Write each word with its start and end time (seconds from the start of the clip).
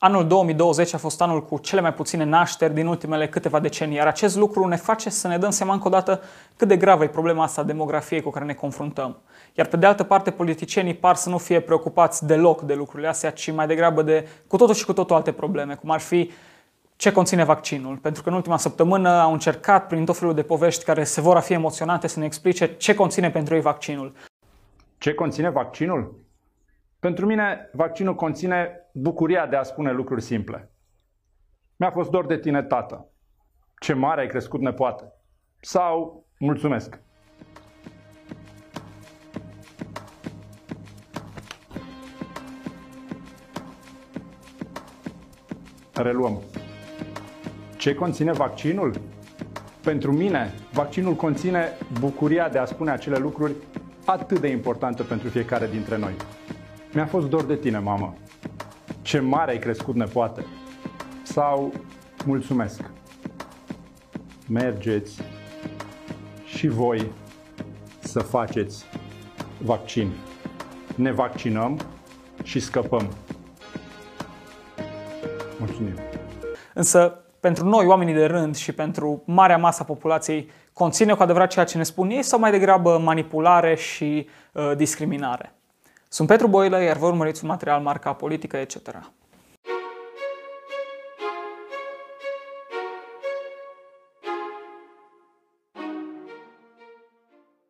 Anul 0.00 0.26
2020 0.26 0.94
a 0.94 0.98
fost 0.98 1.20
anul 1.20 1.44
cu 1.44 1.58
cele 1.58 1.80
mai 1.80 1.94
puține 1.94 2.24
nașteri 2.24 2.74
din 2.74 2.86
ultimele 2.86 3.28
câteva 3.28 3.60
decenii, 3.60 3.96
iar 3.96 4.06
acest 4.06 4.36
lucru 4.36 4.66
ne 4.66 4.76
face 4.76 5.10
să 5.10 5.28
ne 5.28 5.38
dăm 5.38 5.50
seama 5.50 5.72
încă 5.72 5.86
o 5.86 5.90
dată 5.90 6.20
cât 6.56 6.68
de 6.68 6.76
gravă 6.76 7.04
e 7.04 7.08
problema 7.08 7.42
asta 7.42 7.60
a 7.60 7.64
demografiei 7.64 8.22
cu 8.22 8.30
care 8.30 8.44
ne 8.44 8.54
confruntăm. 8.54 9.16
Iar 9.54 9.66
pe 9.66 9.76
de 9.76 9.86
altă 9.86 10.04
parte, 10.04 10.30
politicienii 10.30 10.94
par 10.94 11.14
să 11.14 11.28
nu 11.28 11.38
fie 11.38 11.60
preocupați 11.60 12.26
deloc 12.26 12.62
de 12.62 12.74
lucrurile 12.74 13.08
astea, 13.08 13.30
ci 13.30 13.52
mai 13.52 13.66
degrabă 13.66 14.02
de 14.02 14.28
cu 14.46 14.56
totul 14.56 14.74
și 14.74 14.84
cu 14.84 14.92
totul 14.92 15.16
alte 15.16 15.32
probleme, 15.32 15.74
cum 15.74 15.90
ar 15.90 16.00
fi 16.00 16.30
ce 16.96 17.12
conține 17.12 17.44
vaccinul. 17.44 17.96
Pentru 17.96 18.22
că 18.22 18.28
în 18.28 18.34
ultima 18.34 18.56
săptămână 18.56 19.08
au 19.08 19.32
încercat, 19.32 19.86
prin 19.86 20.04
tot 20.04 20.16
felul 20.16 20.34
de 20.34 20.42
povești 20.42 20.84
care 20.84 21.04
se 21.04 21.20
vor 21.20 21.36
a 21.36 21.40
fi 21.40 21.52
emoționate, 21.52 22.06
să 22.06 22.18
ne 22.18 22.24
explice 22.24 22.76
ce 22.76 22.94
conține 22.94 23.30
pentru 23.30 23.54
ei 23.54 23.60
vaccinul. 23.60 24.12
Ce 24.98 25.14
conține 25.14 25.50
vaccinul? 25.50 26.27
Pentru 27.00 27.26
mine, 27.26 27.70
vaccinul 27.72 28.14
conține 28.14 28.88
bucuria 28.92 29.46
de 29.46 29.56
a 29.56 29.62
spune 29.62 29.92
lucruri 29.92 30.22
simple. 30.22 30.70
Mi-a 31.76 31.90
fost 31.90 32.10
dor 32.10 32.26
de 32.26 32.38
tine, 32.38 32.62
tată. 32.62 33.08
Ce 33.80 33.92
mare 33.92 34.20
ai 34.20 34.26
crescut, 34.26 34.60
nepoate. 34.60 35.12
Sau, 35.60 36.26
mulțumesc. 36.38 37.00
Reluăm. 45.94 46.40
Ce 47.76 47.94
conține 47.94 48.32
vaccinul? 48.32 49.00
Pentru 49.82 50.12
mine, 50.12 50.52
vaccinul 50.72 51.14
conține 51.14 51.68
bucuria 52.00 52.48
de 52.48 52.58
a 52.58 52.64
spune 52.64 52.90
acele 52.90 53.16
lucruri 53.16 53.52
atât 54.04 54.40
de 54.40 54.48
importante 54.48 55.02
pentru 55.02 55.28
fiecare 55.28 55.66
dintre 55.66 55.96
noi. 55.96 56.12
Mi-a 56.92 57.06
fost 57.06 57.28
dor 57.28 57.44
de 57.44 57.56
tine, 57.56 57.78
mamă. 57.78 58.14
Ce 59.02 59.18
mare 59.18 59.50
ai 59.50 59.58
crescut, 59.58 59.94
nepoate. 59.94 60.44
Sau 61.22 61.72
mulțumesc. 62.24 62.80
Mergeți 64.48 65.22
și 66.44 66.68
voi 66.68 67.10
să 67.98 68.20
faceți 68.20 68.84
vaccin. 69.58 70.12
Ne 70.94 71.12
vaccinăm 71.12 71.78
și 72.42 72.60
scăpăm. 72.60 73.08
Mulțumim. 75.58 75.94
Însă, 76.74 77.24
pentru 77.40 77.64
noi, 77.64 77.86
oamenii 77.86 78.14
de 78.14 78.24
rând 78.24 78.56
și 78.56 78.72
pentru 78.72 79.22
marea 79.26 79.58
masă 79.58 79.78
a 79.82 79.84
populației, 79.84 80.50
conține 80.72 81.14
cu 81.14 81.22
adevărat 81.22 81.50
ceea 81.50 81.64
ce 81.64 81.76
ne 81.76 81.82
spun 81.82 82.10
ei 82.10 82.22
sau 82.22 82.38
mai 82.38 82.50
degrabă 82.50 82.98
manipulare 82.98 83.74
și 83.74 84.28
uh, 84.52 84.72
discriminare? 84.76 85.57
Sunt 86.10 86.28
Petru 86.28 86.48
Boilă, 86.48 86.82
iar 86.82 86.96
vă 86.96 87.06
urmăriți 87.06 87.44
un 87.44 87.48
material 87.48 87.80
marca 87.80 88.12
politică, 88.12 88.56
etc. 88.56 88.76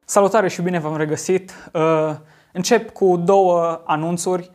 Salutare 0.05 0.49
și 0.49 0.63
bine 0.63 0.79
v-am 0.79 0.97
regăsit! 0.97 1.71
Uh, 1.73 2.15
încep 2.53 2.91
cu 2.91 3.17
două 3.17 3.83
anunțuri 3.85 4.51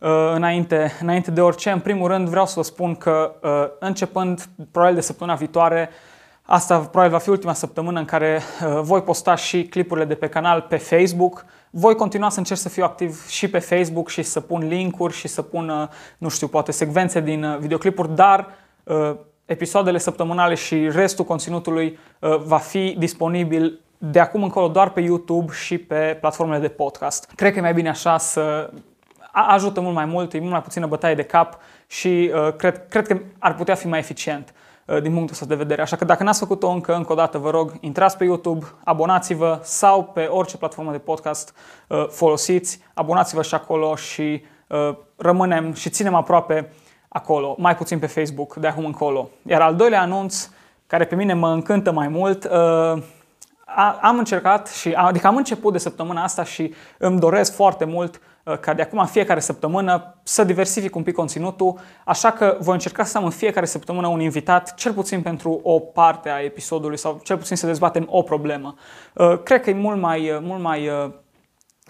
uh, 0.00 0.32
înainte, 0.34 0.92
înainte 1.00 1.30
de 1.30 1.40
orice. 1.40 1.70
În 1.70 1.80
primul 1.80 2.08
rând 2.08 2.28
vreau 2.28 2.46
să 2.46 2.52
vă 2.56 2.62
spun 2.62 2.94
că 2.94 3.34
uh, 3.42 3.76
începând 3.78 4.48
probabil 4.70 4.94
de 4.94 5.00
săptămâna 5.00 5.36
viitoare 5.36 5.90
Asta 6.48 6.78
probabil 6.78 7.10
va 7.10 7.18
fi 7.18 7.28
ultima 7.28 7.52
săptămână 7.52 7.98
în 7.98 8.04
care 8.04 8.40
uh, 8.40 8.80
voi 8.80 9.02
posta 9.02 9.34
și 9.34 9.64
clipurile 9.64 10.06
de 10.06 10.14
pe 10.14 10.28
canal 10.28 10.60
pe 10.60 10.76
Facebook. 10.76 11.44
Voi 11.70 11.94
continua 11.94 12.28
să 12.28 12.38
încerc 12.38 12.60
să 12.60 12.68
fiu 12.68 12.84
activ 12.84 13.26
și 13.28 13.50
pe 13.50 13.58
Facebook 13.58 14.08
și 14.08 14.22
să 14.22 14.40
pun 14.40 14.68
linkuri 14.68 15.14
și 15.14 15.28
să 15.28 15.42
pun, 15.42 15.68
uh, 15.68 15.88
nu 16.18 16.28
știu, 16.28 16.46
poate 16.48 16.72
secvențe 16.72 17.20
din 17.20 17.44
uh, 17.44 17.58
videoclipuri, 17.58 18.14
dar 18.14 18.48
episoadele 19.44 19.98
săptămânale 19.98 20.54
și 20.54 20.88
restul 20.90 21.24
conținutului 21.24 21.98
va 22.44 22.56
fi 22.56 22.94
disponibil 22.98 23.80
de 23.98 24.20
acum 24.20 24.42
încolo 24.42 24.68
doar 24.68 24.90
pe 24.90 25.00
YouTube 25.00 25.52
și 25.52 25.78
pe 25.78 26.16
platformele 26.20 26.60
de 26.60 26.68
podcast. 26.68 27.32
Cred 27.34 27.52
că 27.52 27.58
e 27.58 27.60
mai 27.62 27.74
bine 27.74 27.88
așa 27.88 28.18
să 28.18 28.70
ajută 29.32 29.80
mult 29.80 29.94
mai 29.94 30.04
mult, 30.04 30.32
e 30.32 30.38
mult 30.38 30.50
mai 30.50 30.62
puțină 30.62 30.86
bătaie 30.86 31.14
de 31.14 31.22
cap 31.22 31.58
și 31.86 32.32
uh, 32.34 32.54
cred, 32.56 32.88
cred 32.88 33.06
că 33.06 33.20
ar 33.38 33.54
putea 33.54 33.74
fi 33.74 33.86
mai 33.86 33.98
eficient. 33.98 34.54
Uh, 34.86 35.02
din 35.02 35.12
punctul 35.12 35.32
ăsta 35.32 35.46
de 35.46 35.54
vedere. 35.54 35.82
Așa 35.82 35.96
că 35.96 36.04
dacă 36.04 36.22
n-ați 36.22 36.38
făcut-o 36.38 36.68
încă, 36.68 36.94
încă 36.94 37.12
o 37.12 37.14
dată 37.14 37.38
vă 37.38 37.50
rog, 37.50 37.72
intrați 37.80 38.16
pe 38.16 38.24
YouTube, 38.24 38.66
abonați-vă 38.84 39.60
sau 39.62 40.04
pe 40.04 40.24
orice 40.24 40.56
platformă 40.56 40.90
de 40.90 40.98
podcast 40.98 41.54
uh, 41.88 42.06
folosiți, 42.08 42.80
abonați-vă 42.94 43.42
și 43.42 43.54
acolo 43.54 43.96
și 43.96 44.44
uh, 44.66 44.96
rămânem 45.16 45.72
și 45.72 45.90
ținem 45.90 46.14
aproape 46.14 46.72
acolo, 47.08 47.54
mai 47.58 47.76
puțin 47.76 47.98
pe 47.98 48.06
Facebook 48.06 48.54
de 48.54 48.66
acum 48.66 48.84
încolo. 48.84 49.28
Iar 49.46 49.60
al 49.60 49.74
doilea 49.74 50.00
anunț, 50.00 50.48
care 50.86 51.04
pe 51.04 51.14
mine 51.14 51.34
mă 51.34 51.48
încântă 51.48 51.92
mai 51.92 52.08
mult, 52.08 52.44
am 54.00 54.18
încercat 54.18 54.68
și 54.68 54.92
adică 54.92 55.26
am 55.26 55.36
început 55.36 55.72
de 55.72 55.78
săptămâna 55.78 56.22
asta 56.22 56.44
și 56.44 56.74
îmi 56.98 57.18
doresc 57.18 57.54
foarte 57.54 57.84
mult 57.84 58.20
Uh, 58.20 58.35
ca 58.60 58.74
de 58.74 58.82
acum 58.82 58.98
în 58.98 59.06
fiecare 59.06 59.40
săptămână 59.40 60.14
să 60.22 60.44
diversific 60.44 60.96
un 60.96 61.02
pic 61.02 61.14
conținutul, 61.14 61.78
așa 62.04 62.30
că 62.30 62.56
voi 62.60 62.74
încerca 62.74 63.04
să 63.04 63.18
am 63.18 63.24
în 63.24 63.30
fiecare 63.30 63.66
săptămână 63.66 64.06
un 64.06 64.20
invitat, 64.20 64.74
cel 64.74 64.92
puțin 64.92 65.22
pentru 65.22 65.60
o 65.62 65.78
parte 65.78 66.28
a 66.28 66.40
episodului 66.40 66.96
sau 66.96 67.20
cel 67.22 67.36
puțin 67.36 67.56
să 67.56 67.66
dezbatem 67.66 68.06
o 68.10 68.22
problemă. 68.22 68.74
Uh, 69.14 69.42
cred 69.42 69.60
că 69.62 69.70
e 69.70 69.74
mult 69.74 70.00
mai, 70.00 70.30
uh, 70.30 70.38
mult 70.40 70.62
mai 70.62 70.90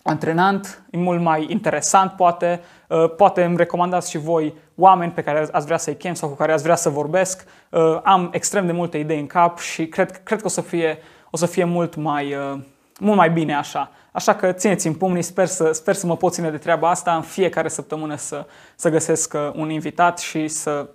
antrenant, 0.02 0.82
e 0.90 0.96
mult 0.96 1.20
mai 1.20 1.46
interesant 1.48 2.12
poate, 2.12 2.60
poate 3.16 3.44
îmi 3.44 3.56
recomandați 3.56 4.10
și 4.10 4.18
voi 4.18 4.54
oameni 4.76 5.12
pe 5.12 5.22
care 5.22 5.48
ați 5.52 5.66
vrea 5.66 5.76
să-i 5.76 5.96
chem 5.96 6.14
sau 6.14 6.28
cu 6.28 6.34
care 6.34 6.52
ați 6.52 6.62
vrea 6.62 6.74
să 6.74 6.88
vorbesc. 6.88 7.44
Am 8.02 8.28
extrem 8.32 8.66
de 8.66 8.72
multe 8.72 8.98
idei 8.98 9.20
în 9.20 9.26
cap 9.26 9.58
și 9.58 9.86
cred, 9.86 10.20
cred 10.22 10.38
că 10.38 10.46
o 10.46 10.48
să 10.48 10.60
fie, 10.60 10.98
o 11.30 11.36
să 11.36 11.46
fie 11.46 11.64
mult 11.64 11.94
mai 11.94 12.36
mult 13.00 13.16
mai 13.16 13.30
bine 13.30 13.54
așa. 13.54 13.90
Așa 14.12 14.34
că 14.34 14.52
țineți 14.52 14.86
în 14.86 14.94
pumnii, 14.94 15.22
sper 15.22 15.46
să, 15.46 15.72
sper 15.72 15.94
să 15.94 16.06
mă 16.06 16.16
pot 16.16 16.32
ține 16.32 16.50
de 16.50 16.56
treaba 16.58 16.90
asta 16.90 17.14
în 17.14 17.22
fiecare 17.22 17.68
săptămână 17.68 18.16
să, 18.16 18.46
să 18.74 18.88
găsesc 18.88 19.34
uh, 19.34 19.50
un 19.54 19.70
invitat 19.70 20.18
și 20.18 20.48
să 20.48 20.88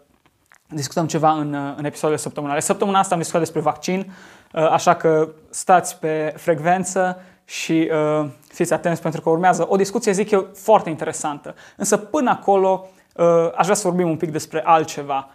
discutăm 0.67 1.07
ceva 1.07 1.31
în, 1.31 1.53
uh, 1.53 1.73
în 1.77 1.85
episoadele 1.85 2.21
săptămânale. 2.21 2.59
Săptămâna 2.59 2.99
asta 2.99 3.13
am 3.13 3.19
discutat 3.19 3.43
despre 3.43 3.61
vaccin, 3.61 4.13
uh, 4.53 4.69
așa 4.69 4.95
că 4.95 5.29
stați 5.49 5.99
pe 5.99 6.33
frecvență 6.37 7.21
și 7.45 7.91
uh, 7.91 8.27
fiți 8.47 8.73
atenți 8.73 9.01
pentru 9.01 9.21
că 9.21 9.29
urmează 9.29 9.65
o 9.69 9.75
discuție, 9.75 10.11
zic 10.11 10.31
eu, 10.31 10.47
foarte 10.53 10.89
interesantă. 10.89 11.55
Însă 11.77 11.97
până 11.97 12.29
acolo 12.29 12.89
uh, 13.15 13.25
aș 13.55 13.63
vrea 13.63 13.75
să 13.75 13.87
vorbim 13.87 14.09
un 14.09 14.17
pic 14.17 14.31
despre 14.31 14.61
altceva. 14.65 15.29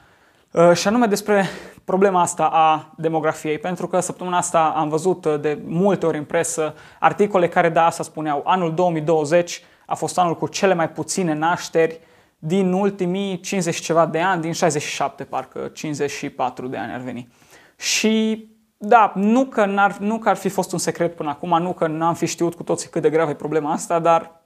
Uh, 0.57 0.73
și 0.73 0.89
anume 0.89 1.07
despre 1.07 1.45
problema 1.85 2.21
asta 2.21 2.47
a 2.47 2.95
demografiei, 2.97 3.59
pentru 3.59 3.87
că 3.87 4.01
săptămâna 4.01 4.37
asta 4.37 4.73
am 4.77 4.89
văzut 4.89 5.25
uh, 5.25 5.41
de 5.41 5.59
multe 5.65 6.07
ori 6.07 6.19
în 6.19 6.25
presă 6.25 6.75
articole 7.01 7.49
care 7.49 7.69
da 7.69 7.85
asta 7.85 8.03
spuneau, 8.03 8.43
anul 8.45 8.75
2020 8.75 9.63
a 9.87 9.95
fost 9.95 10.19
anul 10.19 10.37
cu 10.37 10.47
cele 10.47 10.75
mai 10.75 10.91
puține 10.91 11.35
nașteri 11.35 12.01
din 12.39 12.73
ultimii 12.73 13.41
50 13.41 13.77
ceva 13.77 14.07
de 14.07 14.21
ani, 14.21 14.43
din 14.43 14.53
67 14.53 15.25
parcă, 15.25 15.71
54 15.75 16.69
de 16.69 16.77
ani 16.77 16.93
ar 16.93 17.01
veni. 17.01 17.29
Și 17.77 18.47
da, 18.77 19.13
nu 19.15 19.45
că, 19.45 19.65
n-ar, 19.65 19.97
nu 19.97 20.19
că 20.19 20.29
ar 20.29 20.37
fi 20.37 20.49
fost 20.49 20.73
un 20.73 20.79
secret 20.79 21.17
până 21.17 21.29
acum, 21.29 21.63
nu 21.63 21.73
că 21.73 21.87
n-am 21.87 22.15
fi 22.15 22.27
știut 22.27 22.55
cu 22.55 22.63
toții 22.63 22.89
cât 22.89 23.03
de 23.03 23.11
gravă 23.11 23.31
e 23.31 23.35
problema 23.35 23.73
asta, 23.73 23.99
dar 23.99 24.41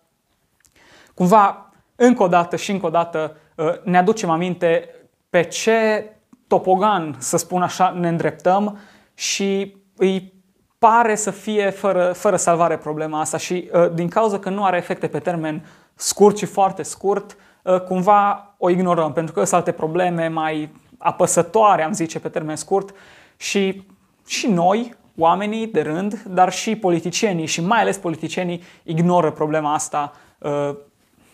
cumva 1.15 1.73
încă 1.97 2.23
o 2.23 2.29
dată 2.29 2.57
și 2.57 2.71
încă 2.71 2.87
o 2.87 2.91
dată 2.91 3.37
uh, 3.55 3.83
ne 3.83 3.99
aducem 3.99 4.31
aminte 4.31 4.95
pe 5.31 5.43
ce 5.43 6.11
topogan, 6.47 7.17
să 7.19 7.37
spun 7.37 7.63
așa, 7.63 7.91
ne 7.91 8.09
îndreptăm 8.09 8.79
și 9.15 9.77
îi 9.97 10.33
pare 10.79 11.15
să 11.15 11.31
fie 11.31 11.71
fără, 11.71 12.13
fără 12.13 12.37
salvare 12.37 12.77
problema 12.77 13.21
asta 13.21 13.37
și 13.37 13.71
uh, 13.73 13.91
din 13.95 14.09
cauza 14.09 14.39
că 14.39 14.49
nu 14.49 14.65
are 14.65 14.77
efecte 14.77 15.07
pe 15.07 15.19
termen 15.19 15.67
scurt 15.95 16.39
și 16.39 16.47
foarte 16.47 16.83
scurt, 16.83 17.37
uh, 17.63 17.81
cumva 17.81 18.55
o 18.59 18.71
ignorăm, 18.71 19.13
pentru 19.13 19.33
că 19.33 19.41
sunt 19.41 19.55
alte 19.55 19.73
probleme 19.73 20.29
mai 20.29 20.73
apăsătoare, 20.99 21.83
am 21.83 21.93
zice, 21.93 22.19
pe 22.19 22.29
termen 22.29 22.57
scurt 22.57 22.95
și, 23.37 23.87
și 24.27 24.47
noi, 24.47 24.95
oamenii 25.17 25.67
de 25.67 25.81
rând, 25.81 26.23
dar 26.23 26.53
și 26.53 26.77
politicienii 26.77 27.47
și 27.47 27.61
mai 27.61 27.81
ales 27.81 27.99
politicienii 27.99 28.63
ignoră 28.83 29.31
problema 29.31 29.75
asta 29.75 30.13
uh, 30.39 30.71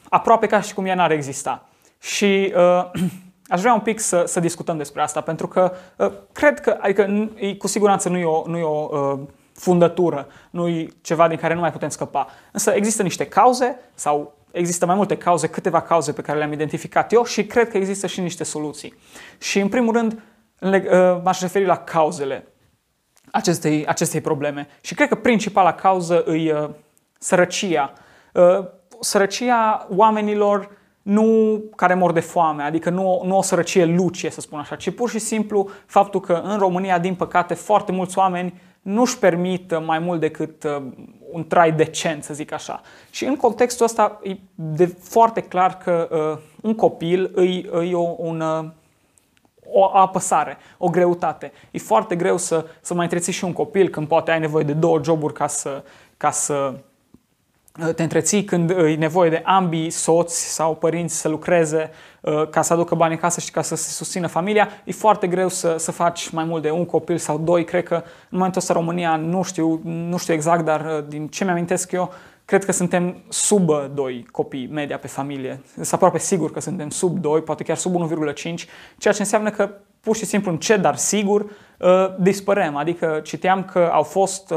aproape 0.08 0.46
ca 0.46 0.60
și 0.60 0.75
cum 0.75 0.87
ea 0.87 0.94
n-ar 0.94 1.10
exista. 1.10 1.69
Și 2.00 2.52
uh, 2.56 2.90
Aș 3.48 3.60
vrea 3.60 3.75
un 3.75 3.81
pic 3.81 4.00
să, 4.00 4.25
să 4.26 4.40
discutăm 4.40 4.76
despre 4.76 5.02
asta, 5.02 5.20
pentru 5.20 5.48
că 5.48 5.72
uh, 5.96 6.12
cred 6.32 6.60
că, 6.60 6.76
adică 6.81 7.31
cu 7.58 7.66
siguranță 7.66 8.08
nu 8.08 8.16
e 8.16 8.25
o, 8.25 8.43
nu 8.46 8.58
e 8.58 8.62
o 8.62 8.88
uh, 8.90 9.20
fundătură, 9.52 10.26
nu 10.50 10.69
e 10.69 10.88
ceva 11.00 11.28
din 11.28 11.38
care 11.38 11.54
nu 11.54 11.60
mai 11.60 11.72
putem 11.72 11.88
scăpa. 11.88 12.26
Însă 12.52 12.70
există 12.70 13.02
niște 13.02 13.26
cauze 13.26 13.78
sau 13.94 14.34
există 14.50 14.87
mai 14.87 14.94
multe 14.94 15.16
cauze, 15.16 15.48
câteva 15.48 15.81
cauze 15.81 16.12
pe 16.12 16.22
care 16.22 16.38
le-am 16.38 16.52
identificat 16.52 17.12
eu 17.12 17.25
și 17.25 17.46
cred 17.46 17.69
că 17.69 17.76
există 17.76 18.06
și 18.06 18.20
niște 18.20 18.44
soluții. 18.44 18.94
Și 19.38 19.60
în 19.60 19.69
primul 19.69 19.92
rând 19.92 20.22
uh, 20.60 21.20
m-aș 21.22 21.40
referi 21.40 21.64
la 21.64 21.76
cauzele 21.76 22.46
acestei, 23.31 23.87
acestei 23.87 24.20
probleme. 24.20 24.69
Și 24.81 24.94
cred 24.94 25.08
că 25.08 25.14
principala 25.14 25.75
cauză 25.75 26.25
e 26.26 26.52
uh, 26.52 26.70
sărăcia. 27.19 27.92
Uh, 28.32 28.66
sărăcia 29.00 29.87
oamenilor 29.90 30.70
nu 31.06 31.61
care 31.76 31.94
mor 31.94 32.12
de 32.12 32.20
foame, 32.20 32.62
adică 32.62 32.91
nu, 32.91 33.23
nu 33.25 33.37
o 33.37 33.43
sărăcie 33.43 33.85
lucie, 33.85 34.31
să 34.31 34.41
spun 34.41 34.58
așa, 34.58 34.76
ci 34.76 34.91
pur 34.91 35.11
și 35.11 35.19
simplu 35.19 35.69
faptul 35.87 36.20
că 36.20 36.41
în 36.44 36.58
România, 36.58 36.99
din 36.99 37.14
păcate, 37.14 37.55
foarte 37.55 37.93
mulți 37.93 38.19
oameni 38.19 38.61
nu-și 38.82 39.19
permit 39.19 39.85
mai 39.85 39.99
mult 39.99 40.20
decât 40.20 40.64
uh, 40.64 40.82
un 41.32 41.47
trai 41.47 41.73
decent, 41.73 42.25
să 42.25 42.35
zic 42.35 42.53
așa. 42.53 42.81
Și 43.11 43.25
în 43.25 43.37
contextul 43.37 43.85
ăsta 43.85 44.20
e 44.23 44.37
de 44.55 44.87
foarte 44.87 45.41
clar 45.41 45.76
că 45.76 46.08
uh, 46.11 46.43
un 46.62 46.75
copil 46.75 47.31
îi, 47.35 47.69
îi 47.70 47.94
o, 47.94 48.14
un, 48.17 48.41
uh, 48.41 48.64
o 49.73 49.97
apăsare, 49.97 50.56
o 50.79 50.88
greutate. 50.88 51.52
E 51.70 51.79
foarte 51.79 52.17
greu 52.17 52.37
să, 52.37 52.67
să 52.81 52.94
mai 52.94 53.05
întreții 53.05 53.32
și 53.32 53.44
un 53.44 53.52
copil 53.52 53.88
când 53.88 54.09
poate 54.09 54.31
ai 54.31 54.41
nevoie 54.41 54.64
de 54.64 54.73
două 54.73 55.00
joburi 55.02 55.35
ca 55.35 55.47
să, 55.47 55.82
ca 56.17 56.31
să 56.31 56.55
Uh, 56.55 56.75
te 57.94 58.02
întreții 58.02 58.44
când 58.44 58.70
uh, 58.70 58.93
e 58.93 58.94
nevoie 58.94 59.31
de 59.31 59.43
ambii 59.44 59.90
soți 59.90 60.55
sau 60.55 60.75
părinți 60.75 61.17
să 61.17 61.28
lucreze 61.28 61.90
uh, 62.20 62.49
ca 62.49 62.62
să 62.62 62.73
aducă 62.73 62.94
bani 62.94 63.12
în 63.12 63.19
casă 63.19 63.40
și 63.40 63.50
ca 63.50 63.62
să 63.62 63.76
se 63.76 63.90
susțină 63.90 64.26
familia, 64.26 64.69
e 64.84 64.93
foarte 64.93 65.26
greu 65.26 65.49
să, 65.49 65.75
să 65.78 65.93
faci 65.93 66.28
mai 66.28 66.44
mult 66.44 66.62
de 66.62 66.70
un 66.70 66.84
copil 66.84 67.19
sau 67.19 67.38
doi. 67.38 67.64
Cred 67.64 67.84
că 67.84 67.94
în 67.94 68.02
momentul 68.28 68.61
ăsta 68.61 68.73
România, 68.73 69.17
nu 69.17 69.43
știu, 69.43 69.81
nu 69.84 70.17
știu 70.17 70.34
exact, 70.34 70.64
dar 70.64 71.05
din 71.08 71.28
ce 71.28 71.44
mi-amintesc 71.44 71.93
eu, 71.93 72.12
cred 72.44 72.64
că 72.64 72.73
suntem 72.73 73.17
sub 73.28 73.70
doi 73.94 74.26
copii 74.31 74.69
media 74.73 74.99
pe 74.99 75.06
familie. 75.06 75.61
Sunt 75.75 75.93
aproape 75.93 76.19
sigur 76.19 76.52
că 76.52 76.61
suntem 76.61 76.90
sub 76.90 77.19
2, 77.19 77.40
poate 77.40 77.62
chiar 77.62 77.76
sub 77.76 78.08
1,5, 78.08 78.34
ceea 78.99 79.14
ce 79.14 79.20
înseamnă 79.23 79.50
că 79.50 79.70
pur 80.00 80.17
și 80.17 80.25
simplu 80.25 80.50
încet, 80.50 80.81
dar 80.81 80.96
sigur, 80.96 81.46
dispărem. 82.19 82.76
Adică 82.76 83.20
citeam 83.25 83.64
că 83.64 83.88
au 83.93 84.02
fost 84.02 84.52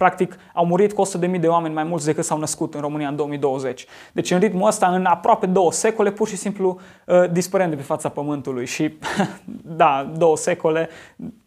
Practic, 0.00 0.36
au 0.54 0.66
murit 0.66 0.92
cu 0.92 1.02
100.000 1.06 1.40
de 1.40 1.46
oameni 1.46 1.74
mai 1.74 1.84
mulți 1.84 2.04
decât 2.04 2.24
s-au 2.24 2.38
născut 2.38 2.74
în 2.74 2.80
România 2.80 3.08
în 3.08 3.16
2020. 3.16 3.86
Deci, 4.12 4.30
în 4.30 4.38
ritmul 4.38 4.66
ăsta, 4.66 4.86
în 4.86 5.04
aproape 5.04 5.46
două 5.46 5.72
secole, 5.72 6.10
pur 6.10 6.28
și 6.28 6.36
simplu 6.36 6.80
uh, 7.06 7.30
dispărăm 7.30 7.70
de 7.70 7.76
pe 7.76 7.82
fața 7.82 8.08
Pământului. 8.08 8.66
Și, 8.66 8.98
da, 9.82 10.12
două 10.16 10.36
secole, 10.36 10.88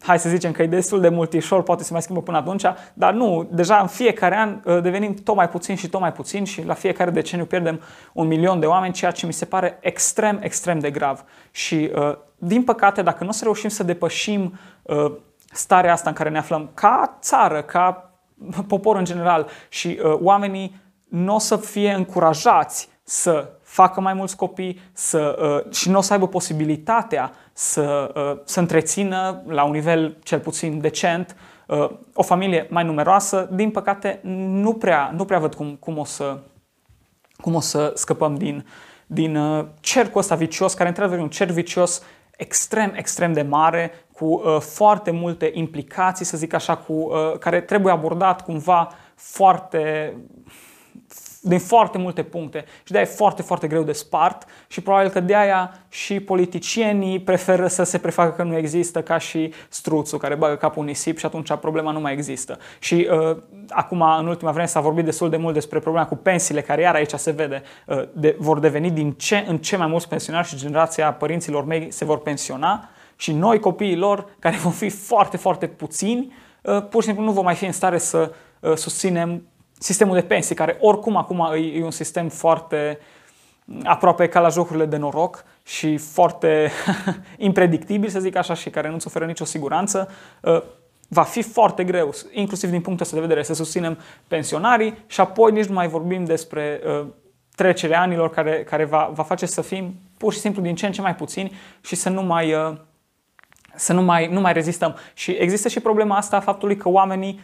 hai 0.02 0.20
să 0.20 0.30
zicem 0.30 0.52
că 0.52 0.62
e 0.62 0.68
destul 0.68 1.02
de 1.02 1.10
multișor, 1.10 1.64
poate 1.64 1.84
se 1.84 1.90
mai 1.92 2.02
schimbă 2.02 2.22
până 2.22 2.38
atunci, 2.38 2.64
dar 2.94 3.14
nu, 3.14 3.48
deja 3.52 3.78
în 3.78 3.88
fiecare 3.88 4.36
an 4.36 4.60
uh, 4.66 4.82
devenim 4.82 5.14
tot 5.14 5.36
mai 5.36 5.50
puțin 5.50 5.76
și 5.76 5.90
tot 5.90 6.00
mai 6.00 6.12
puțin 6.12 6.44
și 6.44 6.66
la 6.66 6.74
fiecare 6.74 7.12
deceniu 7.12 7.46
pierdem 7.46 7.82
un 8.14 8.28
milion 8.28 8.60
de 8.60 8.66
oameni, 8.66 8.94
ceea 8.94 9.12
ce 9.12 9.26
mi 9.26 9.34
se 9.34 9.46
pare 9.46 9.78
extrem, 9.82 10.40
extrem 10.42 10.80
de 10.80 10.92
grav. 10.92 11.24
Și, 11.52 11.92
uh, 11.96 12.16
din 12.38 12.64
păcate, 12.64 13.02
dacă 13.02 13.24
nu 13.24 13.30
o 13.30 13.34
să 13.34 13.44
reușim 13.44 13.70
să 13.70 13.84
depășim 13.84 14.60
uh, 14.82 15.12
starea 15.52 15.94
asta 15.94 16.10
în 16.10 16.16
care 16.16 16.30
ne 16.30 16.38
aflăm 16.38 16.70
ca 16.74 17.18
țară, 17.22 17.62
ca 17.62 18.13
popor 18.68 18.96
în 18.96 19.06
general 19.06 19.48
și 19.70 20.00
uh, 20.04 20.18
oamenii 20.22 20.76
nu 21.10 21.36
o 21.36 21.40
să 21.40 21.58
fie 21.58 21.92
încurajați 21.92 22.90
să 23.04 23.50
facă 23.62 24.02
mai 24.02 24.14
mulți 24.14 24.36
copii 24.36 24.80
să, 24.94 25.40
uh, 25.66 25.74
și 25.74 25.90
nu 25.90 25.98
o 25.98 26.02
să 26.02 26.14
aibă 26.14 26.28
posibilitatea 26.28 27.32
să, 27.54 28.14
uh, 28.16 28.42
să 28.46 28.60
întrețină 28.60 29.42
la 29.48 29.64
un 29.64 29.72
nivel 29.72 30.18
cel 30.24 30.40
puțin 30.40 30.80
decent 30.82 31.36
uh, 31.68 31.90
o 32.14 32.24
familie 32.24 32.68
mai 32.70 32.84
numeroasă. 32.84 33.50
Din 33.52 33.72
păcate, 33.72 34.20
nu 34.24 34.74
prea, 34.74 35.12
nu 35.16 35.26
prea 35.26 35.40
văd 35.40 35.54
cum, 35.54 35.76
cum, 35.76 35.98
o 35.98 36.06
să, 36.06 36.38
cum 37.38 37.56
o 37.56 37.60
să 37.60 37.92
scăpăm 37.96 38.36
din, 38.36 38.66
din 39.08 39.36
uh, 39.36 39.66
cercul 39.80 40.20
ăsta 40.20 40.36
vicios, 40.36 40.74
care 40.74 40.90
într-adevăr 40.90 41.20
e 41.20 41.22
un 41.22 41.30
cerc 41.30 41.52
vicios 41.52 42.04
extrem, 42.38 42.94
extrem 42.96 43.34
de 43.34 43.42
mare, 43.42 43.92
cu 44.14 44.26
uh, 44.26 44.60
foarte 44.60 45.12
multe 45.12 45.52
implicații, 45.54 46.26
să 46.26 46.38
zic 46.38 46.54
așa, 46.54 46.78
cu, 46.78 46.94
uh, 46.94 47.38
care 47.40 47.62
trebuie 47.62 47.94
abordat 47.94 48.44
cumva 48.44 48.90
foarte 49.16 50.14
din 51.46 51.60
foarte 51.60 51.98
multe 51.98 52.24
puncte 52.24 52.66
și 52.84 52.92
de-aia 52.92 53.08
e 53.12 53.16
foarte, 53.16 53.42
foarte 53.42 53.68
greu 53.68 53.84
de 53.84 53.92
spart 53.92 54.46
și 54.68 54.82
probabil 54.82 55.10
că 55.10 55.20
de 55.20 55.36
aia 55.36 55.80
și 55.90 56.20
politicienii 56.20 57.20
preferă 57.20 57.68
să 57.68 57.84
se 57.84 57.98
prefacă 57.98 58.32
că 58.32 58.44
nu 58.44 58.58
există 58.58 59.02
ca 59.02 59.18
și 59.18 59.54
struțul 59.70 60.18
care 60.18 60.36
bagă 60.36 60.56
capul 60.56 60.82
în 60.82 60.88
nisip 60.88 61.18
și 61.18 61.26
atunci 61.26 61.54
problema 61.54 61.92
nu 61.92 62.00
mai 62.00 62.14
există. 62.14 62.58
Și 62.80 63.10
uh, 63.12 63.38
acum, 63.70 64.02
în 64.02 64.28
ultima 64.28 64.52
vreme, 64.52 64.68
s-a 64.68 64.80
vorbit 64.80 65.06
destul 65.06 65.30
de 65.30 65.38
mult 65.38 65.54
despre 65.54 65.80
problema 65.80 66.06
cu 66.06 66.16
pensiile, 66.16 66.62
care 66.62 66.82
iar 66.82 66.96
aici 66.96 67.14
se 67.14 67.32
vede, 67.32 67.64
uh, 67.88 68.04
de, 68.14 68.36
vor 68.40 68.60
deveni 68.60 68.92
din 68.92 69.12
ce 69.12 69.46
în 69.48 69.58
ce 69.58 69.78
mai 69.78 69.88
mulți 69.88 70.08
pensionari 70.08 70.48
și 70.48 70.56
generația 70.56 71.14
părinților 71.14 71.66
mei 71.66 71.92
se 71.92 72.06
vor 72.06 72.20
pensiona 72.20 72.90
și 73.16 73.32
noi, 73.32 73.60
copiii 73.60 73.98
lor, 73.98 74.26
care 74.40 74.56
vom 74.56 74.72
fi 74.72 74.90
foarte, 74.90 75.38
foarte 75.38 75.68
puțini, 75.68 76.34
uh, 76.62 76.88
pur 76.90 77.02
și 77.02 77.08
simplu 77.08 77.26
nu 77.26 77.32
vom 77.32 77.44
mai 77.44 77.56
fi 77.56 77.66
în 77.66 77.72
stare 77.72 77.98
să 77.98 78.32
uh, 78.60 78.76
susținem 78.76 79.44
sistemul 79.80 80.16
de 80.16 80.22
pensii, 80.22 80.56
care 80.56 80.78
oricum 80.80 81.16
acum 81.16 81.50
e 81.74 81.84
un 81.84 81.92
sistem 81.92 82.30
foarte 82.30 83.00
aproape 83.84 84.28
ca 84.28 84.40
la 84.40 84.50
jocurile 84.50 84.86
de 84.86 84.98
noroc 84.98 85.44
și 85.64 85.98
foarte 85.98 86.72
impredictibil, 87.38 88.10
să 88.10 88.20
zic 88.20 88.36
așa, 88.36 88.54
și 88.54 88.70
care 88.70 88.90
nu-ți 88.90 89.08
oferă 89.08 89.26
nicio 89.26 89.46
siguranță, 89.46 90.10
uh, 90.42 90.64
va 91.08 91.24
fi 91.24 91.42
foarte 91.42 91.84
greu, 91.84 92.14
inclusiv 92.32 92.70
din 92.70 92.82
punctul 92.82 93.06
ăsta 93.06 93.16
de 93.16 93.22
vedere, 93.22 93.44
să 93.44 93.54
susținem 93.54 93.98
pensionarii 94.28 94.98
și 95.08 95.22
apoi 95.22 95.52
nici 95.52 95.66
nu 95.66 95.74
mai 95.74 95.88
vorbim 95.88 96.26
despre 96.26 96.82
uh, 96.86 97.06
trecerea 97.56 98.02
anilor 98.02 98.30
care, 98.30 98.64
care 98.64 98.86
va, 98.86 99.12
va 99.14 99.24
face 99.24 99.46
să 99.46 99.62
fim 99.62 99.96
pur 100.18 100.34
și 100.34 100.40
simplu 100.40 100.62
din 100.62 100.76
ce 100.76 100.86
în 100.86 100.92
ce 100.92 101.02
mai 101.02 101.16
puțini 101.16 101.52
și 101.82 101.96
să 101.96 102.10
nu 102.10 102.22
mai, 102.22 102.54
uh, 102.54 102.78
să 103.76 103.94
nu 103.94 104.02
mai, 104.02 104.28
nu 104.28 104.40
mai 104.40 104.54
rezistăm. 104.54 104.96
Și 105.14 105.32
există 105.32 105.68
și 105.68 105.80
problema 105.80 106.18
asta 106.18 106.36
a 106.36 106.40
faptului 106.40 106.76
că 106.78 106.90
oamenii 106.90 107.40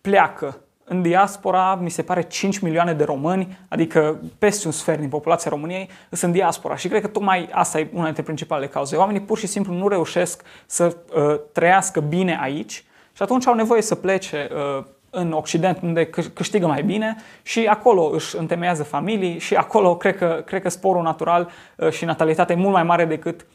pleacă 0.00 0.63
în 0.84 1.02
diaspora, 1.02 1.74
mi 1.74 1.90
se 1.90 2.02
pare 2.02 2.22
5 2.22 2.58
milioane 2.58 2.92
de 2.92 3.04
români, 3.04 3.58
adică 3.68 4.20
peste 4.38 4.66
un 4.66 4.72
sfert 4.72 5.00
din 5.00 5.08
populația 5.08 5.50
României, 5.50 5.88
sunt 6.10 6.22
în 6.22 6.32
diaspora. 6.32 6.76
Și 6.76 6.88
cred 6.88 7.00
că 7.00 7.06
tocmai 7.06 7.48
asta 7.52 7.78
e 7.78 7.88
una 7.92 8.04
dintre 8.04 8.22
principalele 8.22 8.68
cauze. 8.68 8.96
Oamenii 8.96 9.20
pur 9.20 9.38
și 9.38 9.46
simplu 9.46 9.72
nu 9.72 9.88
reușesc 9.88 10.42
să 10.66 10.96
uh, 11.14 11.40
trăiască 11.52 12.00
bine 12.00 12.38
aici 12.40 12.84
și 13.12 13.22
atunci 13.22 13.46
au 13.46 13.54
nevoie 13.54 13.82
să 13.82 13.94
plece 13.94 14.48
uh, 14.78 14.84
în 15.10 15.32
Occident, 15.32 15.78
unde 15.82 16.06
câștigă 16.34 16.66
mai 16.66 16.82
bine 16.82 17.16
și 17.42 17.66
acolo 17.66 18.10
își 18.12 18.36
întemeiază 18.36 18.82
familii 18.82 19.38
și 19.38 19.54
acolo 19.54 19.96
cred 19.96 20.16
că, 20.16 20.42
cred 20.46 20.62
că 20.62 20.68
sporul 20.68 21.02
natural 21.02 21.50
uh, 21.76 21.90
și 21.90 22.04
natalitatea 22.04 22.56
e 22.56 22.58
mult 22.58 22.72
mai 22.72 22.82
mare 22.82 23.04
decât 23.04 23.46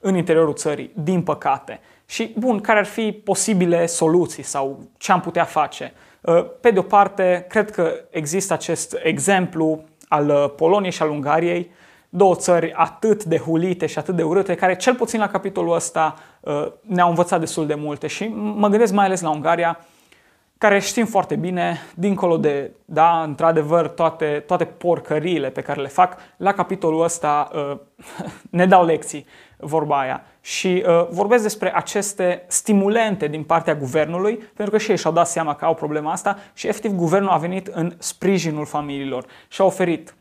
în 0.00 0.16
interiorul 0.16 0.54
țării, 0.54 0.90
din 0.94 1.22
păcate. 1.22 1.80
Și, 2.06 2.34
bun, 2.38 2.60
care 2.60 2.78
ar 2.78 2.84
fi 2.84 3.12
posibile 3.12 3.86
soluții 3.86 4.42
sau 4.42 4.80
ce 4.98 5.12
am 5.12 5.20
putea 5.20 5.44
face? 5.44 5.92
Uh, 6.26 6.46
pe 6.60 6.70
de 6.70 6.78
o 6.78 6.82
parte, 6.82 7.46
cred 7.48 7.70
că 7.70 7.92
există 8.10 8.52
acest 8.52 8.96
exemplu 9.02 9.84
al 10.08 10.28
uh, 10.28 10.50
Poloniei 10.56 10.92
și 10.92 11.02
al 11.02 11.10
Ungariei, 11.10 11.70
două 12.08 12.34
țări 12.34 12.72
atât 12.72 13.24
de 13.24 13.38
hulite 13.38 13.86
și 13.86 13.98
atât 13.98 14.16
de 14.16 14.22
urâte, 14.22 14.54
care 14.54 14.76
cel 14.76 14.94
puțin 14.94 15.20
la 15.20 15.28
capitolul 15.28 15.74
ăsta 15.74 16.14
uh, 16.40 16.66
ne-au 16.80 17.08
învățat 17.08 17.40
destul 17.40 17.66
de 17.66 17.74
multe. 17.74 18.06
Și 18.06 18.26
mă 18.34 18.68
gândesc 18.68 18.92
mai 18.92 19.04
ales 19.04 19.20
la 19.20 19.30
Ungaria, 19.30 19.80
care 20.58 20.78
știm 20.78 21.06
foarte 21.06 21.36
bine, 21.36 21.78
dincolo 21.94 22.36
de, 22.36 22.70
da, 22.84 23.22
într-adevăr, 23.22 23.88
toate, 23.88 24.44
toate 24.46 24.64
porcăriile 24.64 25.50
pe 25.50 25.60
care 25.60 25.80
le 25.80 25.88
fac, 25.88 26.16
la 26.36 26.52
capitolul 26.52 27.02
ăsta 27.02 27.50
ne 28.50 28.66
dau 28.66 28.84
lecții 28.84 29.26
vorba 29.56 30.00
aia. 30.00 30.24
Și 30.40 30.84
uh, 30.86 31.08
vorbesc 31.10 31.42
despre 31.42 31.76
aceste 31.76 32.44
stimulente 32.46 33.26
din 33.26 33.42
partea 33.42 33.74
guvernului, 33.74 34.36
pentru 34.36 34.70
că 34.70 34.78
și 34.78 34.90
ei 34.90 34.96
și-au 34.96 35.12
dat 35.12 35.28
seama 35.28 35.54
că 35.54 35.64
au 35.64 35.74
problema 35.74 36.12
asta 36.12 36.38
și 36.54 36.66
efectiv 36.66 36.90
guvernul 36.90 37.30
a 37.30 37.36
venit 37.36 37.66
în 37.66 37.94
sprijinul 37.98 38.66
familiilor 38.66 39.26
și 39.48 39.60
a 39.60 39.64
oferit 39.64 40.14